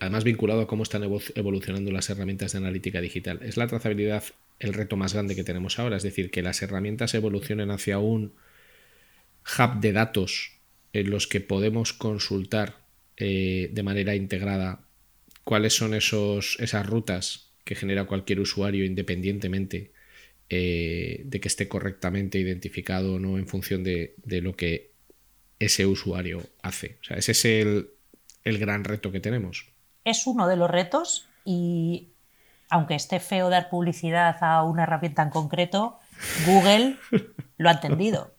[0.00, 4.24] además vinculado a cómo están evolucionando las herramientas de analítica digital, es la trazabilidad
[4.58, 5.96] el reto más grande que tenemos ahora?
[5.96, 8.34] Es decir, que las herramientas evolucionen hacia un
[9.58, 10.52] hub de datos
[10.92, 12.84] en los que podemos consultar
[13.16, 14.80] eh, de manera integrada
[15.44, 19.90] cuáles son esos, esas rutas que genera cualquier usuario independientemente
[20.48, 24.92] eh, de que esté correctamente identificado o no en función de, lo que
[25.58, 26.98] ese usuario hace.
[27.02, 27.90] O sea, ese es el,
[28.44, 29.66] el gran reto que tenemos.
[30.04, 32.10] Es uno de los retos y
[32.70, 35.98] aunque esté feo dar publicidad a una herramienta en concreto,
[36.46, 36.96] Google
[37.56, 38.32] lo ha entendido.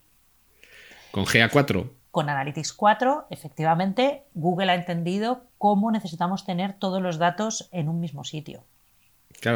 [1.10, 1.90] ¿Con GA4?
[2.10, 8.00] Con Analytics 4, efectivamente, Google ha entendido cómo necesitamos tener todos los datos en un
[8.00, 8.64] mismo sitio.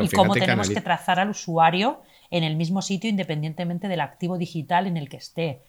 [0.02, 4.86] Y cómo tenemos que trazar al usuario en el mismo sitio independientemente del activo digital
[4.86, 5.60] en el que esté.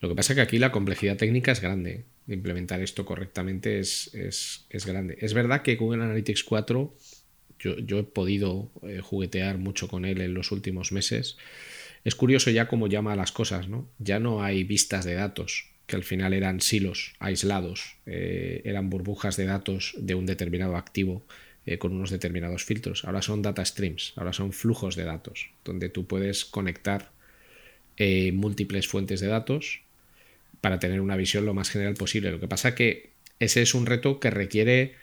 [0.00, 2.04] Lo que pasa es que aquí la complejidad técnica es grande.
[2.26, 4.10] De implementar esto correctamente es,
[4.84, 5.16] grande.
[5.20, 6.94] Es verdad que Google Analytics 4,
[7.58, 11.36] yo, he podido eh, juguetear mucho con él en los últimos meses.
[12.04, 13.88] Es curioso ya cómo llama a las cosas, ¿no?
[13.98, 19.36] Ya no hay vistas de datos, que al final eran silos aislados, eh, eran burbujas
[19.36, 21.24] de datos de un determinado activo
[21.66, 23.04] eh, con unos determinados filtros.
[23.04, 27.10] Ahora son data streams, ahora son flujos de datos, donde tú puedes conectar
[27.96, 29.82] eh, múltiples fuentes de datos
[30.60, 32.30] para tener una visión lo más general posible.
[32.30, 34.94] Lo que pasa que ese es un reto que requiere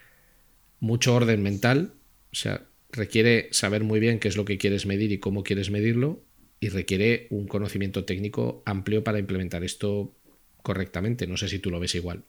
[0.80, 1.92] mucho orden mental,
[2.32, 5.70] o sea, requiere saber muy bien qué es lo que quieres medir y cómo quieres
[5.70, 6.22] medirlo,
[6.60, 10.14] y requiere un conocimiento técnico amplio para implementar esto
[10.62, 11.26] correctamente.
[11.26, 12.24] No sé si tú lo ves igual.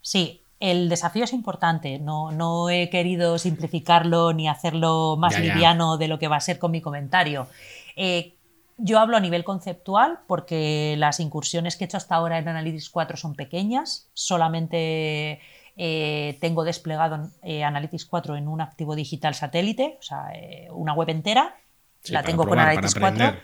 [0.00, 6.18] Sí, el desafío es importante, no, he querido simplificarlo ni hacerlo más liviano de lo
[6.18, 7.46] que va a ser con mi comentario.
[7.94, 8.34] Eh,
[8.76, 12.90] yo hablo a nivel conceptual porque las incursiones que he hecho hasta ahora en Analytics
[12.90, 15.40] 4 son pequeñas, solamente
[15.76, 20.32] eh, tengo desplegado eh, Analytics 4 en un activo digital satélite, o sea,
[20.70, 21.56] una web entera,
[22.08, 23.36] la tengo con Analytics 4,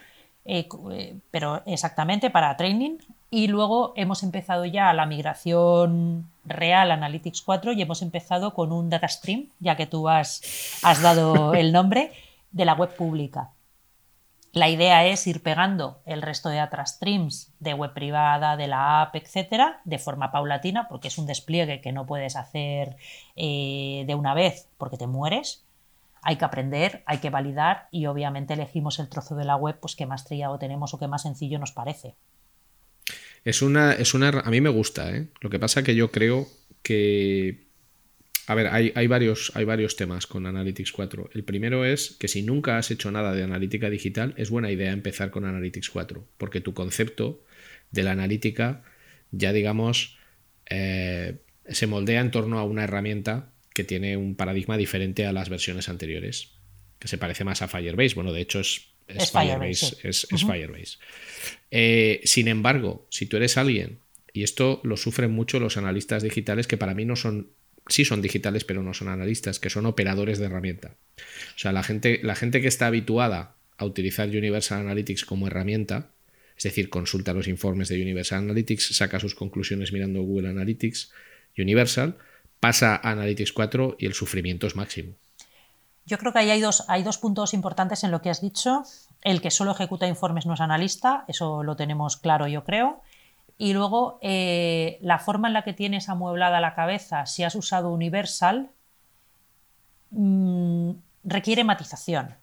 [1.30, 2.98] pero exactamente para training,
[3.34, 8.88] y luego hemos empezado ya la migración real Analytics 4 y hemos empezado con un
[8.88, 10.40] data stream, ya que tú has,
[10.84, 12.12] has dado el nombre,
[12.52, 13.50] de la web pública.
[14.52, 19.02] La idea es ir pegando el resto de data streams de web privada, de la
[19.02, 22.96] app, etcétera, de forma paulatina, porque es un despliegue que no puedes hacer
[23.34, 25.64] eh, de una vez porque te mueres.
[26.22, 29.96] Hay que aprender, hay que validar y obviamente elegimos el trozo de la web pues,
[29.96, 32.14] que más trillado tenemos o que más sencillo nos parece.
[33.44, 34.28] Es una, es una.
[34.28, 35.26] A mí me gusta, ¿eh?
[35.40, 36.48] Lo que pasa que yo creo
[36.82, 37.64] que.
[38.46, 41.30] A ver, hay, hay, varios, hay varios temas con Analytics 4.
[41.32, 44.92] El primero es que si nunca has hecho nada de analítica digital, es buena idea
[44.92, 47.42] empezar con Analytics 4, porque tu concepto
[47.90, 48.82] de la analítica
[49.30, 50.18] ya, digamos,
[50.68, 51.36] eh,
[51.68, 55.88] se moldea en torno a una herramienta que tiene un paradigma diferente a las versiones
[55.88, 56.50] anteriores,
[56.98, 58.14] que se parece más a Firebase.
[58.14, 59.96] Bueno, de hecho es, Firebase.
[60.02, 60.98] Es, Firebase.
[61.70, 63.98] Eh, sin embargo, si tú eres alguien,
[64.32, 67.48] y esto lo sufren mucho los analistas digitales, que para mí no son,
[67.88, 70.96] sí son digitales, pero no son analistas, que son operadores de herramienta.
[71.54, 76.10] O sea, la gente, la gente que está habituada a utilizar Universal Analytics como herramienta,
[76.56, 81.12] es decir, consulta los informes de Universal Analytics, saca sus conclusiones mirando Google Analytics
[81.58, 82.16] Universal,
[82.60, 85.14] pasa a Analytics 4 y el sufrimiento es máximo.
[86.06, 88.82] Yo creo que ahí hay dos, hay dos puntos importantes en lo que has dicho.
[89.22, 93.00] El que solo ejecuta informes no es analista, eso lo tenemos claro yo creo.
[93.56, 97.90] Y luego eh, la forma en la que tienes amueblada la cabeza, si has usado
[97.90, 98.70] Universal,
[100.10, 100.90] mm,
[101.24, 102.34] requiere matización.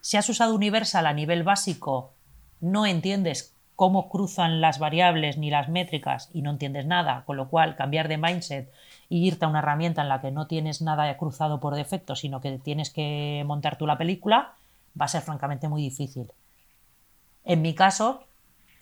[0.00, 2.12] Si has usado Universal a nivel básico,
[2.60, 7.48] no entiendes cómo cruzan las variables ni las métricas y no entiendes nada, con lo
[7.48, 8.72] cual cambiar de mindset
[9.08, 12.40] y irte a una herramienta en la que no tienes nada cruzado por defecto, sino
[12.40, 14.54] que tienes que montar tú la película,
[15.00, 16.32] va a ser francamente muy difícil.
[17.44, 18.24] En mi caso,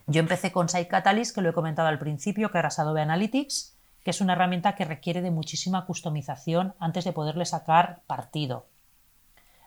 [0.06, 3.76] yo empecé con Site Catalyst, que lo he comentado al principio, que era Adobe Analytics,
[4.02, 8.66] que es una herramienta que requiere de muchísima customización antes de poderle sacar partido.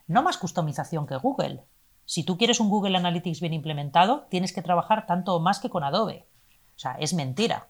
[0.08, 1.64] No más customización que Google,
[2.06, 5.70] si tú quieres un Google Analytics bien implementado, tienes que trabajar tanto o más que
[5.70, 6.26] con Adobe.
[6.78, 7.68] O sea, es mentira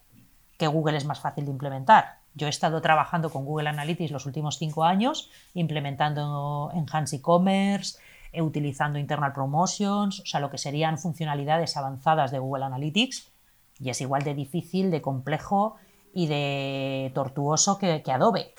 [0.60, 2.20] que Google es más fácil de implementar.
[2.38, 7.98] Yo he estado trabajando con Google Analytics los últimos cinco años, implementando Enhanced E-Commerce,
[8.32, 13.32] eh, utilizando Internal Promotions, o sea, lo que serían funcionalidades avanzadas de Google Analytics,
[13.80, 15.78] y es igual de difícil, de complejo
[16.14, 18.54] y de tortuoso que, Adobe.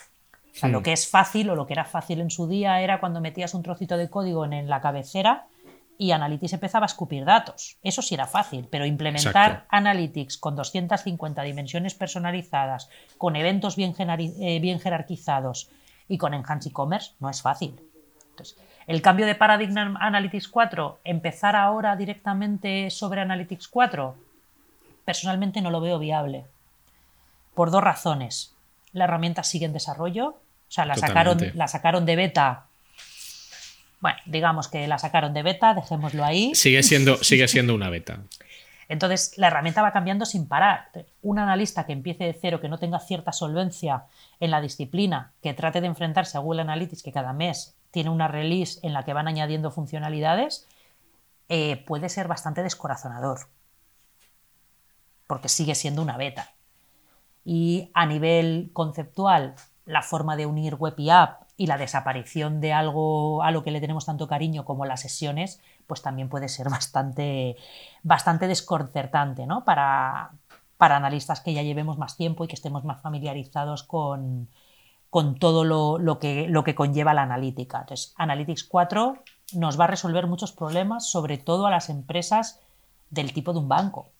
[0.50, 2.98] O sea, lo que es fácil o lo que era fácil en su día era
[2.98, 5.46] cuando metías un trocito de código en la cabecera
[6.00, 7.76] y Analytics empezaba a escupir datos.
[7.82, 12.88] Eso sí era fácil, pero implementar Analytics con 250 dimensiones personalizadas,
[13.18, 15.70] con eventos bien, eh, bien jerarquizados
[16.06, 17.80] y con Enhanced E-Commerce no es fácil.
[18.30, 24.14] Entonces, el cambio de paradigma Analytics 4, empezar ahora directamente sobre Analytics 4,
[25.04, 26.46] personalmente no lo veo viable.
[27.54, 28.54] Por dos razones.
[28.92, 32.67] La herramienta sigue en desarrollo, o sea, la sacaron, la sacaron de beta
[34.00, 36.54] bueno, digamos que la sacaron de beta, dejémoslo ahí.
[36.54, 38.20] Sigue siendo, sigue siendo una beta.
[38.88, 40.90] Entonces, la herramienta va cambiando sin parar.
[41.20, 44.04] Un analista que empiece de cero, que no tenga cierta solvencia
[44.40, 48.28] en la disciplina, que trate de enfrentarse a Google Analytics, que cada mes tiene una
[48.28, 50.66] release en la que van añadiendo funcionalidades,
[51.48, 53.48] eh, puede ser bastante descorazonador.
[55.26, 56.54] Porque sigue siendo una beta.
[57.44, 62.72] Y a nivel conceptual, la forma de unir web y app y la desaparición de
[62.72, 66.70] algo a lo que le tenemos tanto cariño como las sesiones, pues también puede ser
[66.70, 67.56] bastante,
[68.02, 69.64] bastante desconcertante ¿no?
[69.64, 70.30] para,
[70.78, 74.48] para analistas que ya llevemos más tiempo y que estemos más familiarizados con,
[75.10, 77.80] con todo lo, lo, que, lo que conlleva la analítica.
[77.80, 79.18] Entonces, Analytics 4
[79.54, 82.60] nos va a resolver muchos problemas, sobre todo a las empresas
[83.10, 84.10] del tipo de un banco.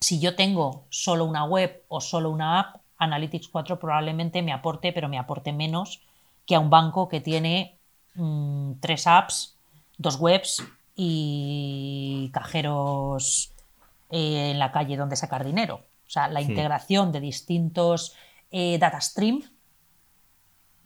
[0.00, 4.92] Si yo tengo solo una web o solo una app, Analytics 4 probablemente me aporte,
[4.92, 6.02] pero me aporte menos
[6.46, 7.78] que a un banco que tiene
[8.14, 9.56] mm, tres apps,
[9.98, 10.62] dos webs
[10.94, 13.52] y cajeros
[14.10, 15.84] eh, en la calle donde sacar dinero.
[16.06, 18.14] O sea, la integración de distintos
[18.50, 19.50] eh, data streams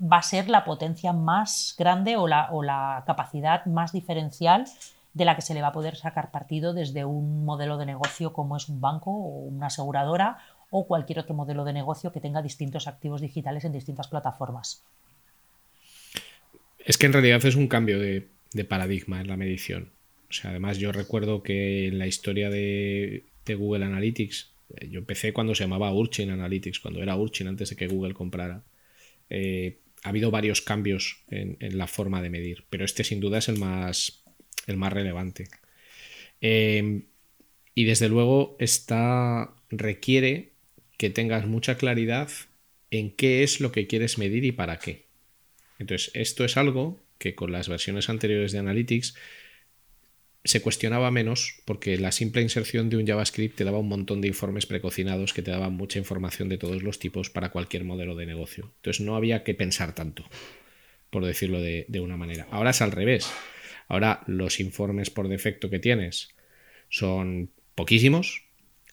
[0.00, 4.66] va a ser la potencia más grande o la, o la capacidad más diferencial
[5.14, 8.32] de la que se le va a poder sacar partido desde un modelo de negocio
[8.34, 10.38] como es un banco o una aseguradora
[10.70, 14.84] o cualquier otro modelo de negocio que tenga distintos activos digitales en distintas plataformas.
[16.86, 18.28] Es que en realidad es un cambio de,
[18.68, 19.90] paradigma en la medición.
[20.30, 25.32] O sea, además yo recuerdo que en la historia de, Google Analytics, eh, yo empecé
[25.32, 28.62] cuando se llamaba Urchin Analytics, cuando era Urchin antes de que Google comprara.
[29.30, 33.48] Eh, ha habido varios cambios en, la forma de medir, pero este sin duda es
[33.48, 34.22] el más,
[34.68, 35.48] el más relevante.
[36.40, 37.02] Eh,
[37.74, 40.52] y desde luego esta requiere
[40.98, 42.30] que tengas mucha claridad
[42.92, 45.05] en qué es lo que quieres medir y para qué.
[45.78, 49.14] Entonces, esto es algo que con las versiones anteriores de Analytics
[50.46, 54.28] se cuestionaba menos porque la simple inserción de un JavaScript te daba un montón de
[54.28, 58.26] informes precocinados que te daban mucha información de todos los tipos para cualquier modelo de
[58.26, 58.72] negocio.
[58.76, 60.24] Entonces no había que pensar tanto,
[61.10, 62.46] por decirlo de, una manera.
[62.50, 63.28] Ahora es al revés.
[63.88, 66.28] Ahora los informes por defecto que tienes
[66.88, 68.44] son poquísimos.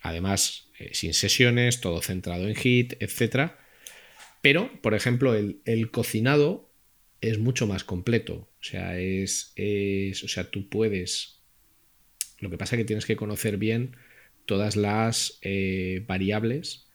[0.01, 3.51] Además, eh, sin sesiones, todo centrado en hit, etc.
[4.41, 6.69] Pero, por ejemplo, el, cocinado
[7.23, 8.33] es mucho más completo.
[8.59, 9.53] O sea, es,
[10.23, 11.39] o sea, tú puedes.
[12.39, 13.95] Lo que pasa es que tienes que conocer bien
[14.45, 16.87] todas las eh, variables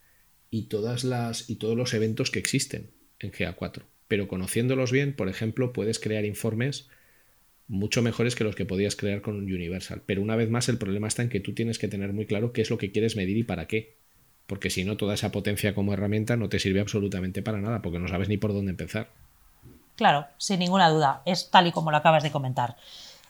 [0.51, 3.85] y, todas las, y todos los eventos que existen en GA4.
[4.07, 6.89] Pero conociéndolos bien, por ejemplo, puedes crear informes
[7.66, 10.03] mucho mejores que los que podías crear con Universal.
[10.05, 12.53] Pero una vez más, el problema está en que tú tienes que tener muy claro
[12.53, 13.97] qué es lo que quieres medir y para qué.
[14.47, 17.99] Porque si no, toda esa potencia como herramienta no te sirve absolutamente para nada, porque
[17.99, 19.11] no sabes ni por dónde empezar.
[19.99, 21.22] Claro, sin ninguna duda.
[21.24, 22.76] Es tal y como lo acabas de comentar.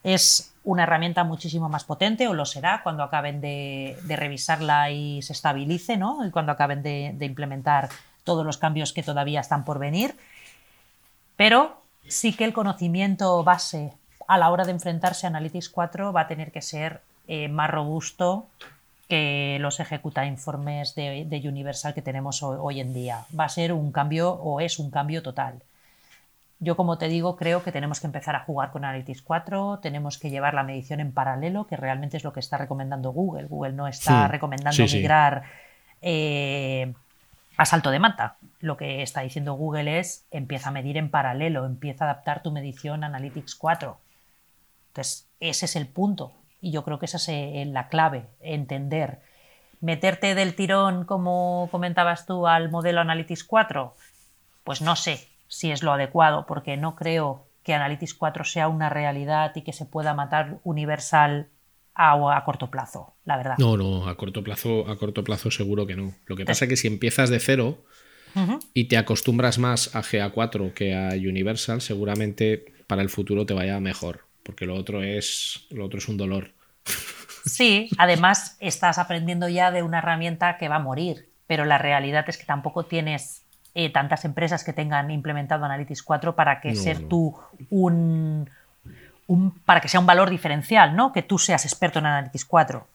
[0.04, 5.32] Es una herramienta muchísimo más potente, o lo será cuando acaben de, revisarla y se
[5.32, 6.26] estabilice, ¿no?
[6.26, 7.88] Y cuando acaben de, implementar
[8.22, 10.14] todos los cambios que todavía están por venir.
[11.36, 13.94] Pero sí que el conocimiento base
[14.26, 17.70] a la hora de enfrentarse a Analytics 4 va a tener que ser eh, más
[17.70, 18.46] robusto
[19.08, 23.24] que los ejecuta informes de, Universal que tenemos hoy, en día.
[23.38, 25.62] Va a ser un cambio o es un cambio total.
[26.60, 30.18] Yo, como te digo, creo que tenemos que empezar a jugar con Analytics 4, tenemos
[30.18, 33.46] que llevar la medición en paralelo, que realmente es lo que está recomendando Google.
[33.46, 35.44] Google no está recomendando migrar
[36.02, 36.92] eh,
[37.56, 38.36] a salto de mata.
[38.60, 42.50] Lo que está diciendo Google es empieza a medir en paralelo, empieza a adaptar tu
[42.50, 43.98] medición a Analytics 4
[44.98, 46.32] entonces, ese es el punto.
[46.60, 49.20] Y yo creo que esa es eh, la clave, entender.
[49.80, 53.94] Meterte del tirón, como comentabas tú, al modelo Analytics 4,
[54.64, 58.88] pues no sé si es lo adecuado, porque no creo que Analytics 4 sea una
[58.88, 61.48] realidad y que se pueda matar universal
[61.94, 63.56] a, a, corto plazo, la verdad.
[63.58, 66.14] No, no, a corto plazo, a corto plazo seguro que no.
[66.26, 67.84] Lo que pasa es que si empiezas de cero
[68.72, 73.80] y te acostumbras más a GA4 que a Universal, seguramente para el futuro te vaya
[73.80, 76.52] mejor porque lo otro es, lo otro es un dolor.
[77.44, 82.26] Sí, además estás aprendiendo ya de una herramienta que va a morir, pero la realidad
[82.28, 87.08] es que tampoco tienes eh, tantas empresas que tengan implementado Analytics 4 para que ser
[87.08, 87.36] tú
[87.70, 88.50] un,
[89.26, 91.12] un, para que sea un valor diferencial, ¿no?
[91.12, 92.86] Que tú seas experto en Analytics 4.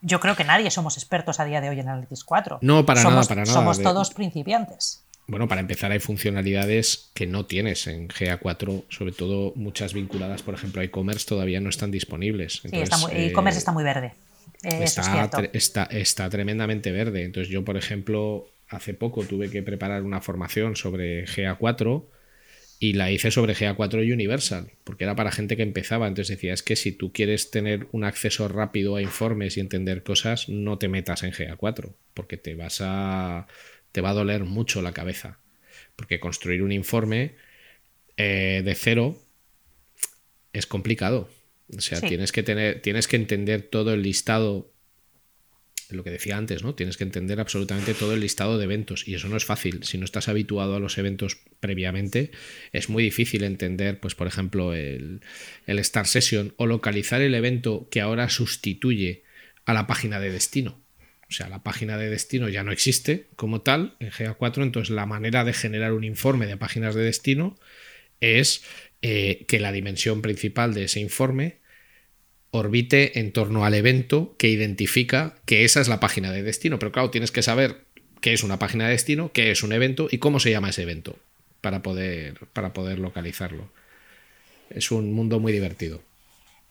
[0.00, 2.58] Yo creo que nadie somos expertos a día de hoy en Analytics 4.
[2.62, 3.52] No, para nada, para nada.
[3.52, 5.04] Somos todos principiantes.
[5.26, 10.54] Bueno, para empezar hay funcionalidades que no tienes en GA4, sobre todo muchas vinculadas, por
[10.54, 12.60] ejemplo, a e-commerce todavía no están disponibles.
[12.62, 12.70] sí,
[13.12, 14.14] e-commerce está muy verde.
[14.62, 17.24] está, está, está, tremendamente verde.
[17.24, 22.04] Entonces yo, por ejemplo, hace poco tuve que preparar una formación sobre GA4
[22.78, 26.08] y la hice sobre GA4 Universal, porque era para gente que empezaba.
[26.08, 30.02] Entonces decía, es que si tú quieres tener un acceso rápido a informes y entender
[30.02, 33.46] cosas, no te metas en GA4, porque te vas a
[33.92, 35.38] te va a doler mucho la cabeza.
[35.94, 37.36] Porque construir un informe
[38.16, 39.22] eh, de cero
[40.52, 41.28] es complicado.
[41.76, 44.70] O sea, tienes que tener, tienes que entender todo el listado.
[45.94, 46.74] Lo que decía antes, ¿no?
[46.74, 49.06] Tienes que entender absolutamente todo el listado de eventos.
[49.06, 49.84] Y eso no es fácil.
[49.84, 52.30] Si no estás habituado a los eventos previamente,
[52.72, 55.20] es muy difícil entender, pues, por ejemplo, el,
[55.66, 59.24] el Star Session o localizar el evento que ahora sustituye
[59.64, 60.82] a la página de destino.
[61.28, 65.06] O sea, la página de destino ya no existe como tal en GA4, entonces la
[65.06, 67.58] manera de generar un informe de páginas de destino
[68.20, 68.62] es
[69.00, 71.61] eh, que la dimensión principal de ese informe
[72.52, 76.78] orbite en torno al evento que identifica que esa es la página de destino.
[76.78, 77.84] Pero claro, tienes que saber
[78.20, 80.82] qué es una página de destino, qué es un evento y cómo se llama ese
[80.82, 81.16] evento
[81.60, 83.68] para poder, para poder localizarlo.
[84.70, 86.02] Es un mundo muy divertido.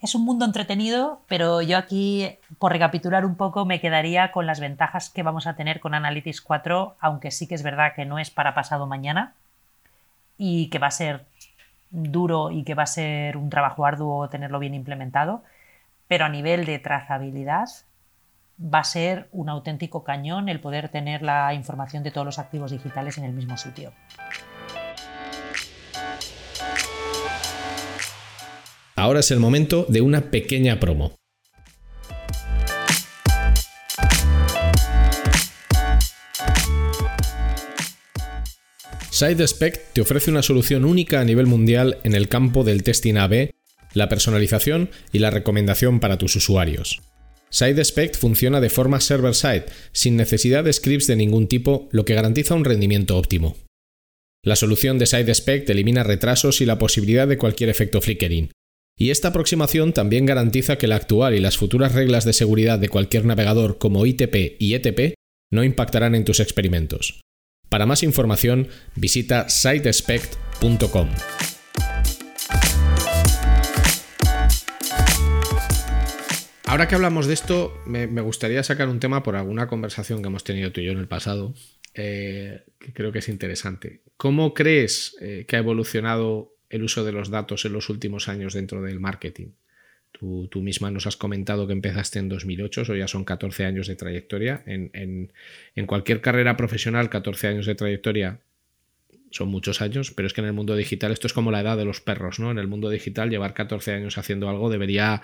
[0.01, 4.59] Es un mundo entretenido, pero yo aquí, por recapitular un poco, me quedaría con las
[4.59, 8.17] ventajas que vamos a tener con Analytics 4, aunque sí que es verdad que no
[8.17, 9.33] es para pasado mañana
[10.37, 11.25] y que va a ser
[11.91, 15.43] duro y que va a ser un trabajo arduo tenerlo bien implementado,
[16.11, 17.69] pero a nivel de trazabilidad
[18.59, 22.71] va a ser un auténtico cañón el poder tener la información de todos los activos
[22.71, 23.93] digitales en el mismo sitio.
[28.97, 31.13] Ahora es el momento de una pequeña promo.
[39.11, 43.51] SideSpect te ofrece una solución única a nivel mundial en el campo del testing AB,
[43.93, 47.01] la personalización y la recomendación para tus usuarios.
[47.49, 52.55] SideSpect funciona de forma server-side, sin necesidad de scripts de ningún tipo, lo que garantiza
[52.55, 53.57] un rendimiento óptimo.
[54.43, 58.51] La solución de SideSpect elimina retrasos y la posibilidad de cualquier efecto flickering,
[58.97, 62.89] y esta aproximación también garantiza que la actual y las futuras reglas de seguridad de
[62.89, 65.15] cualquier navegador como ITP y ETP
[65.51, 67.21] no impactarán en tus experimentos.
[67.67, 71.09] Para más información, visita sitespect.com.
[76.71, 80.45] Ahora que hablamos de esto, me, gustaría sacar un tema por alguna conversación que hemos
[80.45, 81.53] tenido tú y yo en el pasado,
[81.95, 83.99] eh, que creo que es interesante.
[84.15, 88.53] ¿Cómo crees eh, que ha evolucionado el uso de los datos en los últimos años
[88.53, 89.47] dentro del marketing?
[90.13, 93.97] Tú, misma nos has comentado que empezaste en 2008, o ya son 14 años de
[93.97, 94.63] trayectoria.
[94.65, 98.39] En, en, cualquier carrera profesional, 14 años de trayectoria
[99.29, 101.75] son muchos años, pero es que en el mundo digital esto es como la edad
[101.75, 102.49] de los perros, ¿no?
[102.49, 105.21] En el mundo digital llevar 14 años haciendo algo debería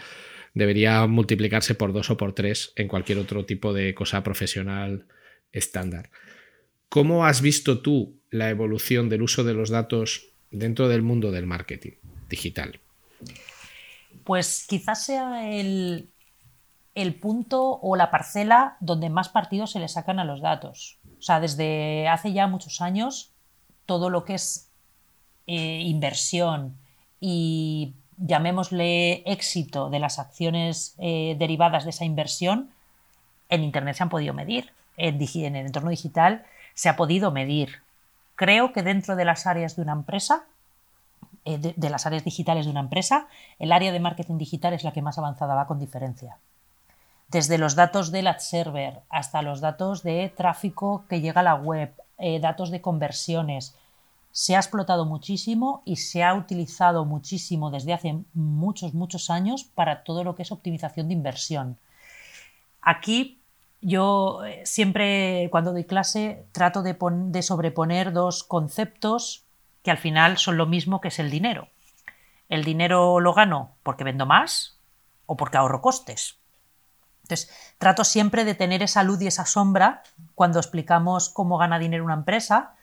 [0.58, 5.06] debería multiplicarse por dos o por tres en cualquier otro tipo de cosa profesional
[5.52, 6.10] estándar.
[6.90, 11.46] ¿Cómo has visto tú la evolución del uso de los datos dentro del mundo del
[11.46, 11.92] marketing
[12.28, 12.80] digital?
[14.24, 16.10] Pues quizás sea el,
[17.22, 20.98] punto o la parcela donde más partidos se le sacan a los datos.
[21.20, 23.32] O sea, desde hace ya muchos años,
[23.86, 24.72] todo lo que es
[25.46, 26.78] eh, inversión
[27.20, 32.70] y llamémosle éxito de las acciones eh, derivadas de esa inversión,
[33.50, 35.22] en Internet se han podido medir, en,
[35.56, 36.44] el entorno digital
[36.74, 37.82] se ha podido medir.
[38.36, 40.44] Creo que dentro de las áreas de una empresa,
[41.46, 43.28] eh, de, las áreas digitales de una empresa,
[43.60, 46.38] el área de marketing digital es la que más avanzada va con diferencia.
[47.30, 51.56] Desde los datos del ad server hasta los datos de tráfico que llega a la
[51.56, 53.76] web, eh, datos de conversiones,
[54.38, 60.04] se ha explotado muchísimo y se ha utilizado muchísimo desde hace muchos, muchos años para
[60.04, 61.80] todo lo que es optimización de inversión.
[62.80, 63.42] Aquí
[63.82, 69.44] yo eh, siempre cuando doy clase trato de, de sobreponer dos conceptos
[69.82, 71.70] que al final son lo mismo que es el dinero.
[72.48, 74.78] El dinero lo gano porque vendo más
[75.26, 76.38] o porque ahorro costes.
[77.24, 80.04] Entonces, trato siempre de tener esa luz y esa sombra
[80.36, 82.77] cuando explicamos cómo gana dinero una empresa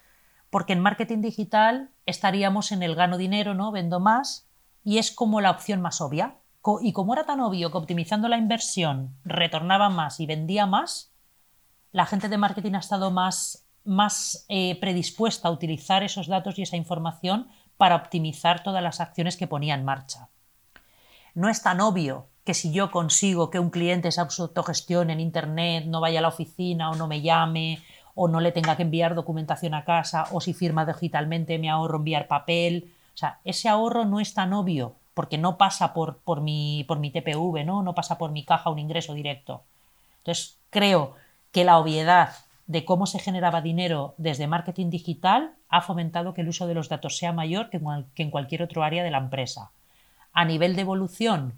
[0.55, 3.73] porque en marketing digital estaríamos en el gano dinero, ¿no?
[3.73, 4.47] Vendo más
[4.85, 6.37] y es como la opción más obvia.
[6.79, 11.11] Y como era tan obvio que optimizando la inversión retornaba más y vendía más,
[11.91, 16.61] la gente de marketing ha estado más, más eh, predispuesta a utilizar esos datos y
[16.61, 20.29] esa información para optimizar todas las acciones que ponía en marcha.
[21.33, 25.83] No es tan obvio que si yo consigo que un cliente se autogestione en Internet,
[25.85, 27.83] no vaya a la oficina o no me llame
[28.15, 31.97] o no le tenga que enviar documentación a casa, o si firma digitalmente me ahorro
[31.97, 32.91] enviar papel.
[33.13, 36.99] O sea, ese ahorro no es tan obvio, porque no pasa por, por, mi, por
[36.99, 37.83] mi TPV, ¿no?
[37.83, 39.63] no pasa por mi caja un ingreso directo.
[40.19, 41.13] Entonces, creo
[41.51, 42.31] que la obviedad
[42.67, 46.89] de cómo se generaba dinero desde marketing digital ha fomentado que el uso de los
[46.89, 47.79] datos sea mayor que,
[48.15, 49.71] en cualquier otro área de la empresa.
[50.33, 51.53] A nivel de evolución,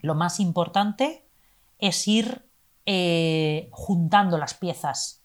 [0.00, 1.24] lo más importante
[1.78, 2.42] es ir
[2.86, 5.21] eh, juntando las piezas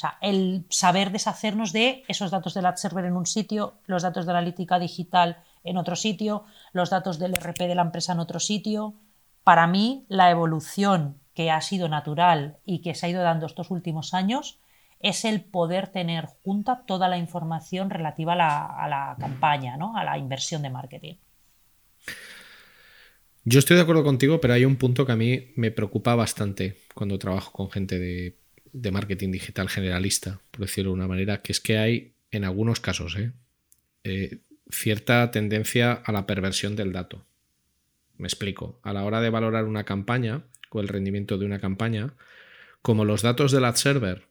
[0.00, 4.02] o sea, el saber deshacernos de esos datos del ad server en un sitio, los
[4.02, 8.14] datos de la analítica digital en otro sitio, los datos del RP de la empresa
[8.14, 8.94] en otro sitio.
[9.44, 13.70] Para mí, la evolución que ha sido natural y que se ha ido dando estos
[13.70, 14.58] últimos años
[15.00, 19.98] es el poder tener junta toda la información relativa a la, campaña, ¿no?
[19.98, 21.16] a la inversión de marketing.
[23.44, 26.78] Yo estoy de acuerdo contigo, pero hay un punto que a mí me preocupa bastante
[26.94, 28.39] cuando trabajo con gente de
[28.72, 32.80] de marketing digital generalista, por decirlo de una manera, que es que hay, en algunos
[32.80, 33.32] casos, ¿eh?
[34.04, 34.38] Eh,
[34.70, 37.24] cierta tendencia a la perversión del dato.
[38.16, 38.80] Me explico.
[38.82, 42.14] A la hora de valorar una campaña o el rendimiento de una campaña,
[42.82, 44.26] como los datos del ad server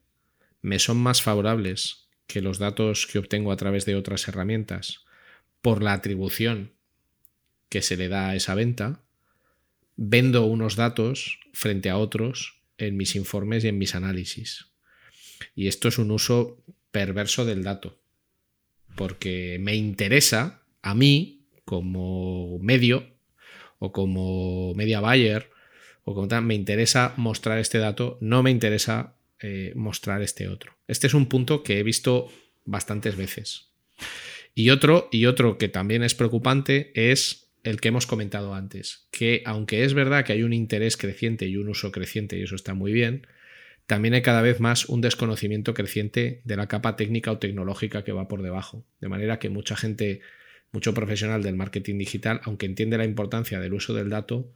[0.61, 5.05] me son más favorables que los datos que obtengo a través de otras herramientas
[5.61, 6.71] por la atribución
[7.69, 9.01] que se le da a esa venta,
[9.95, 14.67] vendo unos datos frente a otros en mis informes y en mis análisis.
[15.55, 17.99] Y esto es un uso perverso del dato,
[18.95, 23.15] porque me interesa a mí como medio
[23.77, 25.49] o como media buyer
[26.03, 30.73] o como tal, me interesa mostrar este dato, no me interesa eh, mostrar este otro.
[30.87, 32.31] Este es un punto que he visto
[32.65, 33.69] bastantes veces.
[34.55, 39.41] Y otro, y otro que también es preocupante es el que hemos comentado antes, que
[39.45, 42.73] aunque es verdad que hay un interés creciente y un uso creciente, y eso está
[42.73, 43.27] muy bien,
[43.85, 48.11] también hay cada vez más un desconocimiento creciente de la capa técnica o tecnológica que
[48.11, 48.85] va por debajo.
[49.01, 50.21] De manera que mucha gente,
[50.71, 54.53] mucho profesional del marketing digital, aunque entiende la importancia del uso del dato,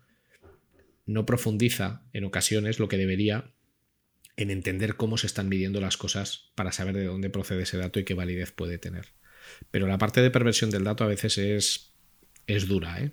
[1.05, 3.51] no profundiza en ocasiones lo que debería
[4.37, 7.99] en entender cómo se están midiendo las cosas para saber de dónde procede ese dato
[7.99, 9.07] y qué validez puede tener.
[9.71, 11.92] Pero la parte de perversión del dato a veces es
[12.47, 13.11] es dura, ¿eh?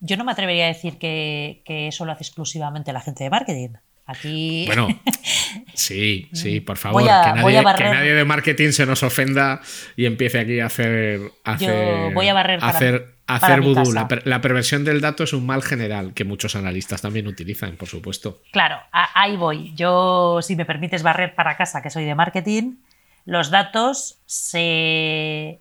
[0.00, 3.70] Yo no me atrevería a decir que, eso lo hace exclusivamente la gente de marketing.
[4.04, 4.64] Aquí.
[4.66, 4.88] Bueno,
[5.74, 7.02] sí, sí, por favor.
[7.02, 9.60] que, nadie, de marketing se nos ofenda
[9.96, 11.20] y empiece aquí a hacer.
[11.42, 15.44] hacer Yo voy a barrer hacer Hacer vudú, la, la, perversión del dato es un
[15.44, 18.40] mal general que muchos analistas también utilizan, por supuesto.
[18.52, 19.74] Claro, ahí voy.
[19.74, 22.76] Yo, si me permites barrer para casa, que soy de marketing,
[23.24, 25.58] los datos se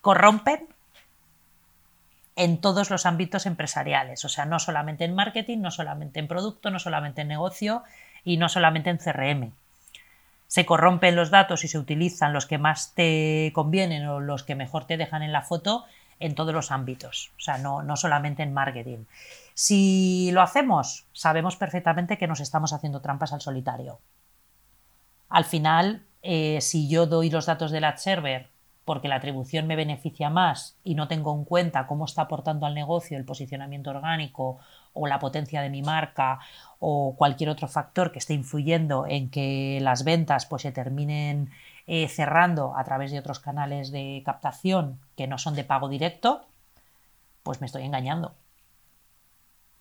[0.00, 0.60] corrompen
[2.38, 6.70] en todos los ámbitos empresariales, o sea, no solamente en marketing, no solamente en producto,
[6.70, 7.82] no solamente en negocio
[8.22, 9.52] y no solamente en CRM.
[10.46, 14.54] Se corrompen los datos y se utilizan los que más te convienen o los que
[14.54, 15.84] mejor te dejan en la foto
[16.20, 19.04] en todos los ámbitos, o sea, no, no solamente en marketing.
[19.54, 23.98] Si lo hacemos, sabemos perfectamente que nos estamos haciendo trampas al solitario.
[25.28, 28.48] Al final, eh, si yo doy los datos del ad server
[28.88, 32.74] porque la atribución me beneficia más y no tengo en cuenta cómo está aportando al
[32.74, 34.60] negocio el posicionamiento orgánico
[34.94, 36.38] o la potencia de mi marca
[36.78, 41.50] o cualquier otro factor que esté influyendo en que las ventas pues se terminen
[41.86, 46.46] eh, cerrando a través de otros canales de captación que no son de pago directo,
[47.42, 48.36] pues me estoy engañando.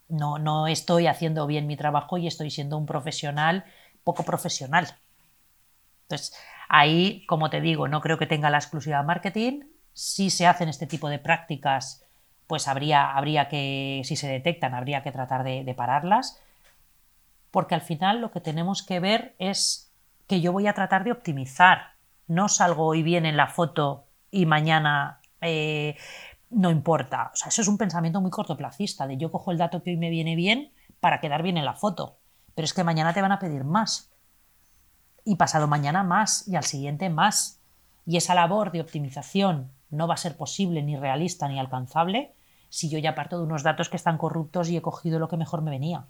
[0.09, 3.63] No, no estoy haciendo bien mi trabajo y estoy siendo un profesional
[4.03, 4.97] poco profesional.
[6.09, 6.37] Entonces,
[6.67, 9.61] ahí, como te digo, no creo que tenga la exclusiva marketing.
[9.93, 12.05] Si se hacen este tipo de prácticas,
[12.47, 16.41] pues habría, habría que, si se detectan, habría que tratar de pararlas.
[17.51, 19.91] Porque al final lo que tenemos que ver es
[20.27, 21.97] que yo voy a tratar de optimizar
[22.27, 25.95] no salgo hoy bien en la foto y mañana eh,
[26.49, 27.31] no importa.
[27.33, 29.97] O sea, eso es un pensamiento muy cortoplacista, de yo cojo el dato que hoy
[29.97, 32.17] me viene bien para quedar bien en la foto.
[32.53, 34.11] Pero es que mañana te van a pedir más.
[35.27, 36.47] Y pasado mañana más.
[36.47, 37.59] Y al siguiente más.
[38.05, 42.33] Y esa labor de optimización no va a ser posible, ni realista, ni alcanzable
[42.69, 45.37] si yo ya parto de unos datos que están corruptos y he cogido lo que
[45.37, 46.05] mejor me venía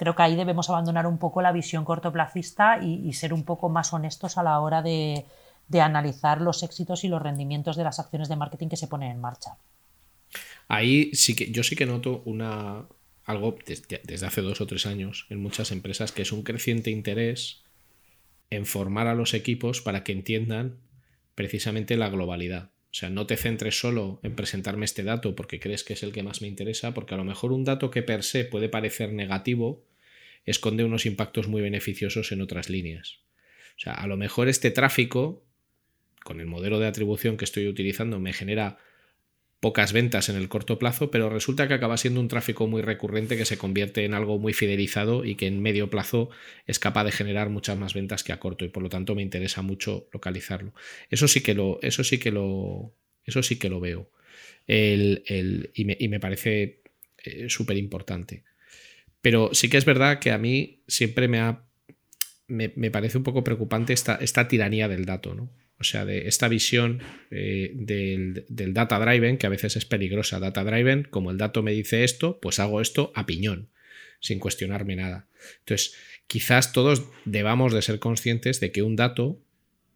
[0.00, 3.92] creo que ahí debemos abandonar un poco la visión cortoplacista y, ser un poco más
[3.92, 5.26] honestos a la hora de,
[5.78, 9.20] analizar los éxitos y los rendimientos de las acciones de marketing que se ponen en
[9.20, 9.58] marcha.
[10.68, 12.86] Ahí sí que yo sí que noto una
[13.24, 16.90] algo desde, desde, hace dos o tres años en muchas empresas que es un creciente
[16.90, 17.62] interés
[18.50, 20.78] en formar a los equipos para que entiendan
[21.34, 22.70] precisamente la globalidad.
[22.90, 26.12] O sea, no te centres solo en presentarme este dato porque crees que es el
[26.12, 29.12] que más me interesa, porque a lo mejor un dato que per se puede parecer
[29.12, 29.84] negativo
[30.44, 33.20] esconde unos impactos muy beneficiosos en otras líneas.
[33.76, 35.44] O sea, a lo mejor este tráfico,
[36.24, 38.78] con el modelo de atribución que estoy utilizando, me genera
[39.60, 43.36] pocas ventas en el corto plazo, pero resulta que acaba siendo un tráfico muy recurrente
[43.36, 46.30] que se convierte en algo muy fidelizado y que en medio plazo
[46.66, 49.22] es capaz de generar muchas más ventas que a corto y por lo tanto me
[49.22, 50.72] interesa mucho localizarlo.
[51.10, 52.94] Eso sí que lo, eso sí que lo,
[53.24, 54.10] eso sí que lo veo.
[54.66, 56.80] y, me, parece
[57.22, 58.44] eh, súper importante.
[59.20, 61.64] Pero sí que es verdad que a mí siempre me ha.
[62.48, 65.52] Me, parece un poco preocupante esta, esta, tiranía del dato, ¿no?
[65.80, 67.00] O sea, de esta visión
[67.30, 70.38] eh, del, data driven, que a veces es peligrosa.
[70.38, 73.70] Data driven, como el dato me dice esto, pues hago esto a piñón,
[74.20, 75.26] sin cuestionarme nada.
[75.60, 75.94] Entonces,
[76.26, 79.40] quizás todos debamos de ser conscientes de que un dato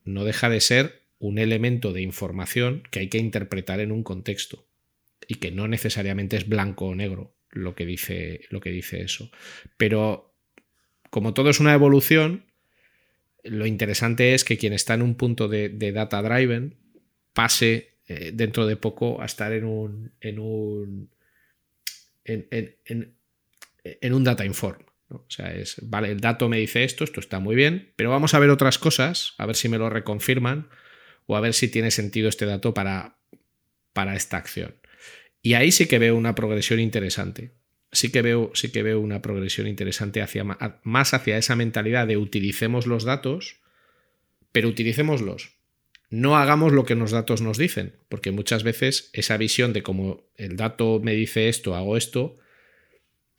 [0.04, 4.66] no deja de ser un elemento de información que hay que interpretar en un contexto
[5.28, 9.30] y que no necesariamente es blanco o negro lo que dice, lo que dice eso.
[9.76, 10.34] Pero
[11.10, 12.46] como todo es una evolución,
[13.44, 16.76] lo interesante es que quien está en un punto de, data driven
[17.32, 21.10] pase eh, dentro de poco a estar en un en un
[22.24, 24.82] en, un data inform.
[25.10, 28.32] O sea, es, vale, el dato me dice esto, esto está muy bien, pero vamos
[28.32, 30.68] a ver otras cosas, a ver si me lo reconfirman
[31.26, 33.18] o a ver si tiene sentido este dato para,
[33.92, 34.74] para esta acción.
[35.42, 37.52] Y ahí sí que veo una progresión interesante.
[37.94, 40.44] Sí que veo, sí que veo una progresión interesante hacia,
[40.82, 43.60] más hacia esa mentalidad de utilicemos los datos,
[44.52, 45.54] pero utilicémoslos.
[46.10, 50.24] No hagamos lo que los datos nos dicen, porque muchas veces esa visión de cómo
[50.36, 52.36] el dato me dice esto, hago esto,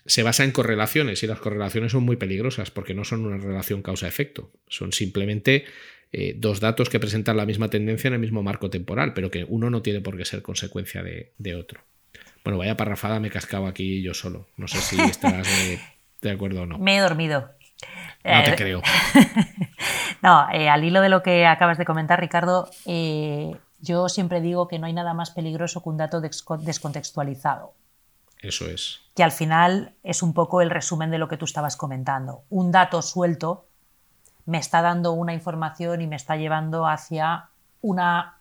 [0.05, 3.81] se basa en correlaciones y las correlaciones son muy peligrosas porque no son una relación
[3.81, 5.65] causa-efecto, son simplemente
[6.11, 9.45] eh, dos datos que presentan la misma tendencia en el mismo marco temporal, pero que
[9.47, 11.81] uno no tiene por qué ser consecuencia de otro.
[12.45, 14.45] Bueno, vaya parrafada me he cascado aquí yo solo.
[14.55, 15.47] No sé si estás
[16.21, 16.77] de, acuerdo o no.
[16.77, 17.49] Me he dormido.
[18.23, 18.81] No te eh, creo.
[20.21, 24.67] no, eh, al hilo de lo que acabas de comentar, Ricardo, eh, yo siempre digo
[24.67, 27.73] que no hay nada más peligroso que un dato descontextualizado.
[28.39, 29.01] Eso es.
[29.15, 32.43] Que al final es un poco el resumen de lo que tú estabas comentando.
[32.49, 33.65] Un dato suelto
[34.45, 37.49] me está dando una información y me está llevando hacia
[37.81, 38.34] una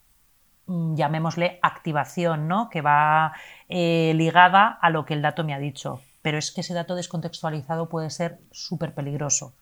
[0.67, 2.69] llamémosle activación, ¿no?
[2.71, 3.33] que va
[3.69, 6.01] eh, ligada a lo que el dato me ha dicho.
[6.23, 9.53] Pero es que ese dato descontextualizado puede ser súper peligroso.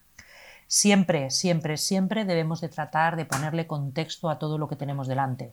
[0.69, 5.53] Siempre, siempre, siempre debemos de tratar de ponerle contexto a todo lo que tenemos delante.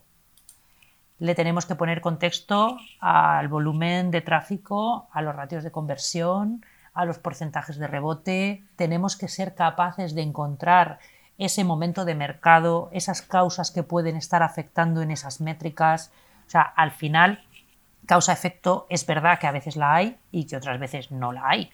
[1.18, 7.04] le tenemos que poner contexto al volumen de tráfico, a los ratios de conversión, a
[7.04, 8.64] los porcentajes de rebote.
[8.78, 11.00] Tenemos que ser capaces de encontrar
[11.40, 16.12] ese momento de mercado, esas causas que pueden estar afectando en esas métricas.
[16.46, 17.44] O sea, al final,
[18.06, 21.70] causa-efecto es verdad que a veces la hay y que otras veces no la hay.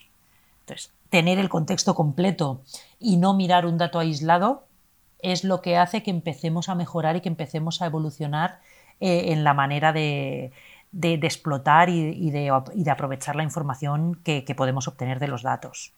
[0.61, 2.61] Entonces, tener el contexto completo
[2.99, 4.67] y no mirar un dato aislado
[5.19, 8.59] es lo que hace que empecemos a mejorar y que empecemos a evolucionar
[8.99, 10.51] eh, en la manera de,
[11.01, 12.51] explotar y, de,
[12.91, 15.91] aprovechar la información que podemos obtener de los datos.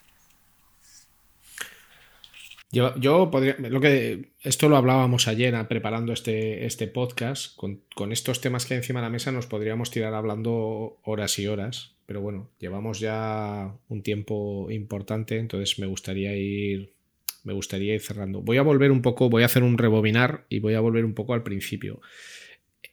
[2.70, 8.42] Yo, podría, lo que, esto lo hablábamos ayer ah, preparando este, este podcast, con, estos
[8.42, 12.20] temas que hay encima de la mesa nos podríamos tirar hablando horas y horas, pero
[12.20, 16.92] bueno, llevamos ya un tiempo importante, entonces me gustaría ir,
[17.46, 18.42] me gustaría ir cerrando.
[18.42, 21.14] Voy a volver un poco, voy a hacer un rebobinar y voy a volver un
[21.14, 22.02] poco al principio.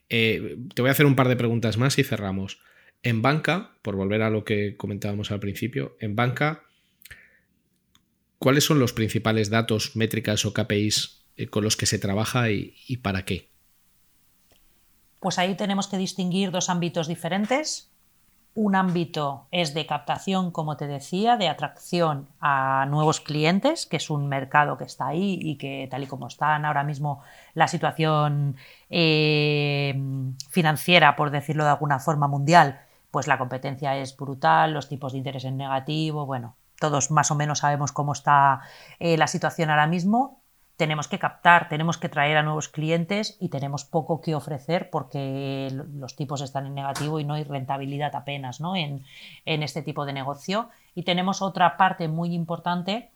[0.07, 2.61] Eh, te voy a hacer un par de preguntas más y cerramos.
[3.03, 6.64] En banca, por volver a lo que comentábamos al principio, en banca
[8.39, 12.97] ¿Cuáles son los principales datos, métricas o KPIs eh, con los que se trabaja y,
[13.01, 13.49] para qué?
[15.19, 17.89] Pues ahí tenemos que distinguir dos ámbitos diferentes.
[18.53, 24.09] Un ámbito es de captación, como te decía, de atracción a nuevos clientes, que es
[24.09, 27.21] un mercado que está ahí y que tal y como está ahora mismo
[27.53, 28.55] la situación
[28.89, 29.93] eh,
[30.49, 32.79] financiera, por decirlo de alguna forma, mundial,
[33.11, 36.55] pues la competencia es brutal, los tipos de interés en negativo, bueno,
[36.89, 38.61] todos más o menos sabemos cómo está
[38.99, 40.41] eh, la situación ahora mismo,
[40.77, 45.69] tenemos que captar, tenemos que traer a nuevos clientes y tenemos poco que ofrecer porque
[45.71, 48.75] los tipos están en negativo y no hay rentabilidad apenas ¿no?
[48.75, 49.03] en,
[49.45, 50.69] este tipo de negocio.
[50.93, 53.09] Y tenemos otra parte muy importante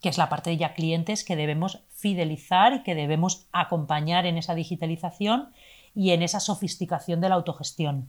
[0.00, 4.36] que es la parte de ya clientes que debemos fidelizar y que debemos acompañar en
[4.36, 5.52] esa digitalización
[5.94, 8.08] y en esa sofisticación de la autogestión.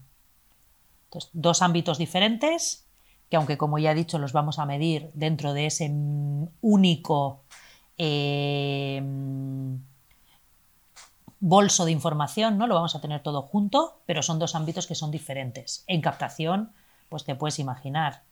[1.06, 2.85] Entonces, dos ámbitos diferentes,
[3.28, 5.90] que aunque como ya he dicho los vamos a medir dentro de ese
[6.60, 7.44] único
[7.98, 9.02] eh,
[11.40, 12.66] bolso de información, ¿no?
[12.66, 15.84] Lo vamos a tener todo junto, pero son dos ámbitos que son diferentes.
[15.86, 16.72] En captación,
[17.08, 18.22] pues te puedes imaginar.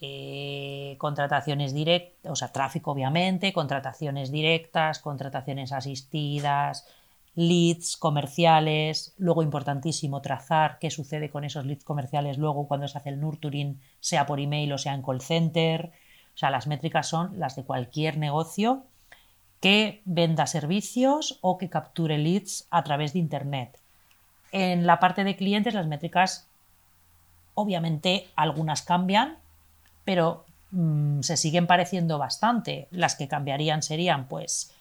[0.00, 6.86] Eh, contrataciones directas, o sea, tráfico obviamente, contrataciones directas, contrataciones asistidas,
[7.36, 13.10] leads comerciales, luego importantísimo trazar qué sucede con esos leads comerciales luego cuando se hace
[13.10, 15.92] el nurturing, sea por email o sea en call center.
[16.34, 18.84] O sea, las métricas son las de cualquier negocio
[19.60, 23.78] que venda servicios o que capture leads a través de Internet.
[24.52, 26.48] En la parte de clientes las métricas,
[27.54, 29.36] obviamente algunas cambian,
[30.04, 32.88] pero mm, se siguen pareciendo bastante.
[32.90, 34.75] Las que cambiarían serían pues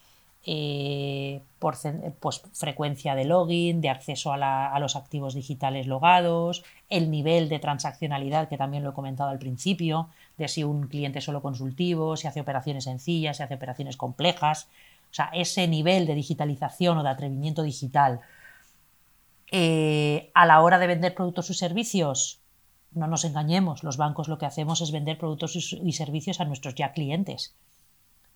[0.48, 1.76] eh, por,
[2.20, 8.48] pues, frecuencia de login, de acceso a, los activos digitales logados, el nivel de transaccionalidad,
[8.48, 12.41] que también lo he comentado al principio, de si un cliente solo consultivo, si hace
[12.41, 14.68] operaciones sencillas, si hace operaciones complejas.
[15.10, 18.20] O sea, ese nivel de digitalización o de atrevimiento digital
[19.52, 22.39] eh, a la hora de vender productos y servicios,
[22.91, 26.76] no nos engañemos, los bancos lo que hacemos es vender productos y servicios a nuestros
[26.76, 27.56] ya clientes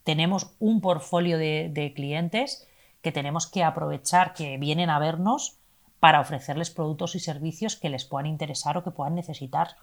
[0.03, 2.67] tenemos un portfolio de, clientes
[3.01, 5.57] que tenemos que aprovechar, que vienen a vernos
[5.99, 9.75] para ofrecerles productos y servicios que les puedan interesar o que puedan necesitar.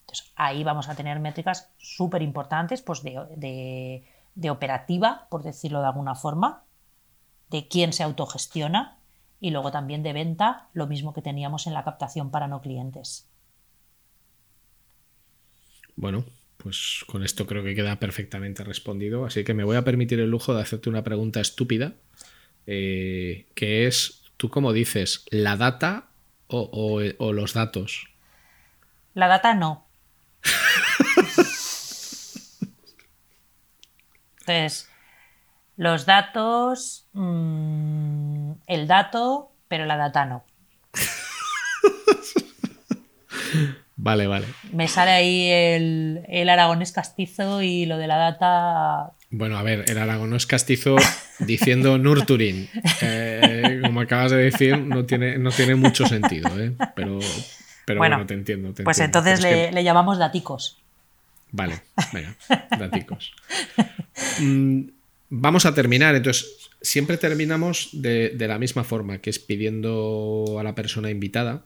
[0.00, 5.86] Entonces, ahí vamos a tener métricas súper importantes pues de, de, operativa, por decirlo de
[5.86, 6.64] alguna forma,
[7.50, 8.98] de quién se autogestiona
[9.40, 13.28] y luego también de venta, lo mismo que teníamos en la captación para no clientes.
[15.96, 16.24] Bueno,
[16.66, 19.24] pues con esto creo que queda perfectamente respondido.
[19.24, 21.92] Así que me voy a permitir el lujo de hacerte una pregunta estúpida,
[22.66, 25.24] eh, que es, ¿tú cómo dices?
[25.30, 26.08] ¿La data
[26.48, 27.02] o,
[27.32, 28.08] los datos?
[29.14, 29.86] La data no.
[34.40, 34.90] Entonces,
[35.76, 40.44] los datos, mm, el dato, pero la data no.
[43.96, 44.46] Vale, vale.
[44.72, 49.12] Me sale ahí el, el aragonés castizo y lo de la data.
[49.30, 50.96] Bueno, a ver, el aragonés castizo
[51.38, 52.68] diciendo Nurturing.
[53.00, 56.72] Eh, como acabas de decir, no tiene, no tiene mucho sentido, ¿eh?
[56.94, 57.18] Pero,
[57.86, 58.74] pero bueno, te entiendo.
[58.84, 60.78] pues entonces le, llamamos daticos.
[61.52, 61.80] Vale,
[62.12, 62.36] venga,
[62.78, 63.32] daticos.
[64.40, 64.88] Mm,
[65.30, 66.14] vamos a terminar.
[66.14, 71.64] Entonces, siempre terminamos de, de la misma forma, que es pidiendo a la persona invitada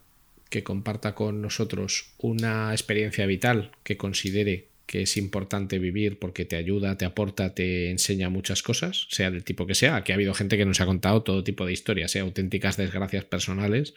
[0.50, 6.56] que comparta con nosotros una experiencia vital que considere que es importante vivir porque te
[6.56, 10.02] ayuda, te aporta, te enseña muchas cosas, sea del tipo que sea.
[10.02, 13.24] que ha habido gente que nos ha contado todo tipo de historias, sea auténticas desgracias
[13.24, 13.94] personales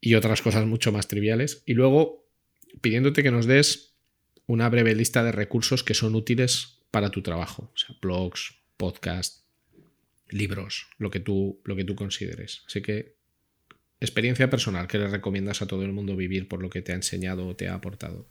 [0.00, 1.62] y otras cosas mucho más triviales.
[1.66, 2.26] Y luego
[2.80, 3.96] pidiéndote que nos des
[4.46, 9.44] una breve lista de recursos que son útiles para tu trabajo, sea, blogs, podcasts,
[10.30, 12.62] libros, lo que tú, lo que tú consideres.
[12.66, 13.17] Así que,
[14.00, 16.96] experiencia personal que le recomiendas a todo el mundo vivir por lo que te ha
[16.96, 18.26] enseñado o te ha aportado.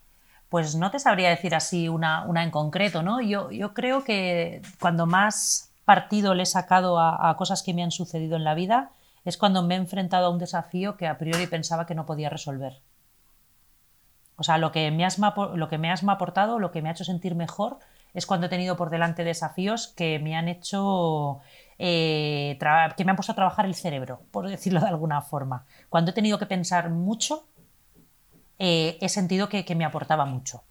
[0.50, 3.22] Pues no te sabría decir así una, una en concreto, ¿no?
[3.22, 7.92] Yo, yo, creo que cuando más partido le he sacado a, cosas que me han
[7.92, 8.92] sucedido en la vida
[9.26, 12.30] es cuando me he enfrentado a un desafío que a priori pensaba que no podía
[12.30, 12.82] resolver.
[14.38, 16.92] O sea, lo que, me has, lo que me has aportado, lo que me ha
[16.94, 17.80] hecho sentir mejor,
[18.18, 21.40] es cuando he tenido por delante desafíos que me han hecho
[21.78, 22.58] eh,
[22.98, 25.68] que me han puesto a trabajar el cerebro, por decirlo de alguna forma.
[25.88, 27.48] Cuando he tenido que pensar mucho,
[28.58, 30.64] eh, he sentido que, me aportaba mucho.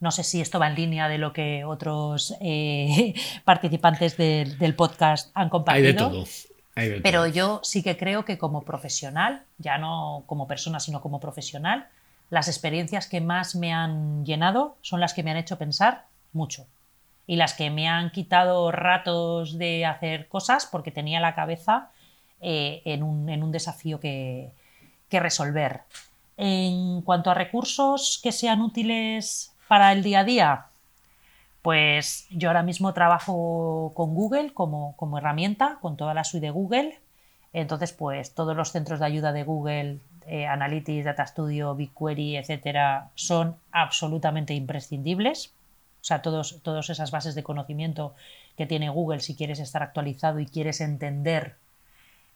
[0.00, 3.14] No sé si esto va en línea de lo que otros eh,
[3.46, 5.86] participantes del podcast han compartido.
[5.86, 7.02] Hay de todo.
[7.02, 11.88] pero yo sí que creo que como profesional, ya no como persona, sino como profesional,
[12.28, 16.66] las experiencias que más me han llenado son las que me han hecho pensar mucho
[17.30, 21.90] y las que me han quitado ratos de hacer cosas porque tenía la cabeza
[22.40, 24.50] eh, en, un, desafío que,
[25.12, 25.82] resolver.
[26.36, 30.66] En cuanto a recursos que sean útiles para el día a día,
[31.62, 36.50] pues yo ahora mismo trabajo con Google como, como herramienta, con toda la suite de
[36.50, 36.98] Google.
[37.52, 43.10] Entonces, pues todos los centros de ayuda de Google, eh, Analytics, Data Studio, BigQuery, etcétera,
[43.14, 45.54] son absolutamente imprescindibles.
[46.00, 48.14] O sea, todos, todas esas bases de conocimiento
[48.56, 51.56] que tiene Google si quieres estar actualizado y quieres entender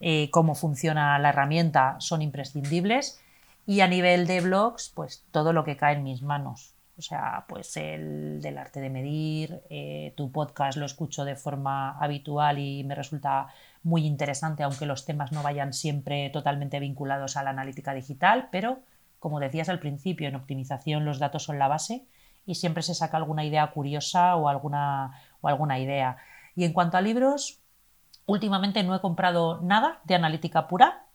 [0.00, 3.20] eh, cómo funciona la herramienta son imprescindibles.
[3.66, 6.74] Y a nivel de blogs, pues todo lo que cae en mis manos.
[6.96, 11.98] O sea, pues el del arte de medir, eh, tu podcast lo escucho de forma
[11.98, 13.48] habitual y me resulta
[13.82, 18.78] muy interesante, aunque los temas no vayan siempre totalmente vinculados a la analítica digital, pero
[19.18, 22.04] como decías al principio, en optimización los datos son la base
[22.46, 26.16] y siempre se saca alguna idea curiosa o alguna, o alguna idea.
[26.54, 27.60] Y en cuanto a libros,
[28.26, 31.06] últimamente no he comprado nada de analítica pura.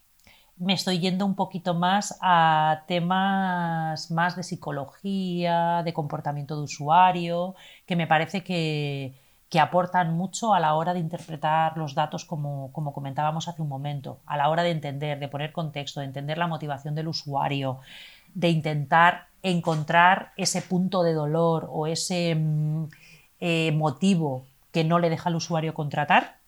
[0.56, 7.54] Me estoy yendo un poquito más a temas más de psicología, de comportamiento de usuario,
[7.86, 9.14] que me parece que,
[9.48, 13.68] que aportan mucho a la hora de interpretar los datos como, como, comentábamos hace un
[13.68, 17.80] momento, a la hora de entender, de poner contexto, de entender la motivación del usuario,
[18.34, 22.84] de intentar encontrar ese punto de dolor o ese mm,
[23.40, 26.40] eh, motivo que no le deja al usuario contratar,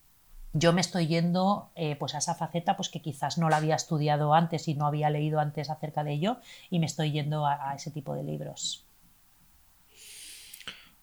[0.53, 3.75] yo me estoy yendo eh, pues a esa faceta pues que quizás no la había
[3.75, 6.39] estudiado antes y no había leído antes acerca de ello
[6.71, 8.85] y me estoy yendo a, ese tipo de libros.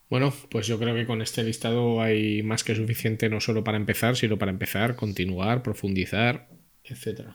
[0.09, 3.77] Bueno, pues yo creo que con este listado hay más que suficiente no solo para
[3.77, 6.47] empezar, sino para empezar, continuar, profundizar,
[6.83, 7.29] etc.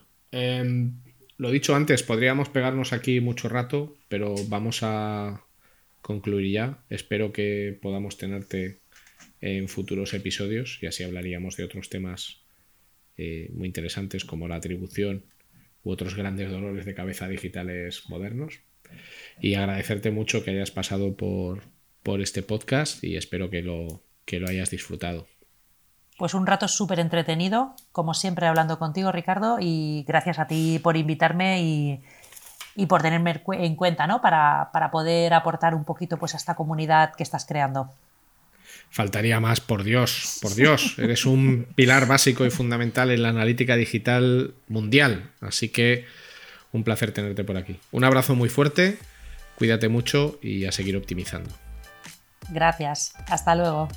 [1.37, 5.45] Lo dicho antes, podríamos pegarnos aquí mucho rato, pero vamos a
[6.01, 6.85] concluir ya.
[6.91, 8.81] Espero que podamos tenerte
[9.41, 12.45] en futuros episodios y así hablaríamos de otros temas
[13.17, 15.25] eh, muy interesantes como la atribución
[15.83, 18.61] u otros grandes dolores de cabeza digitales modernos.
[19.41, 21.63] Y agradecerte mucho que hayas pasado por,
[22.03, 25.27] por este podcast y espero que lo, que lo hayas disfrutado.
[26.17, 30.97] Pues un rato súper entretenido, como siempre hablando contigo, Ricardo, y gracias a ti por
[30.97, 34.21] invitarme y, por tenerme en cuenta, ¿no?
[34.23, 37.91] Para, poder aportar un poquito pues, a esta comunidad que estás creando.
[38.91, 40.97] Faltaría más, por Dios, por Dios.
[40.99, 45.33] Eres un pilar básico y fundamental en la analítica digital mundial.
[45.41, 46.07] Así que
[46.71, 47.81] un placer tenerte por aquí.
[47.91, 48.99] Un abrazo muy fuerte,
[49.57, 51.51] cuídate mucho y a seguir optimizando.
[52.51, 53.15] Gracias.
[53.29, 53.89] Hasta luego.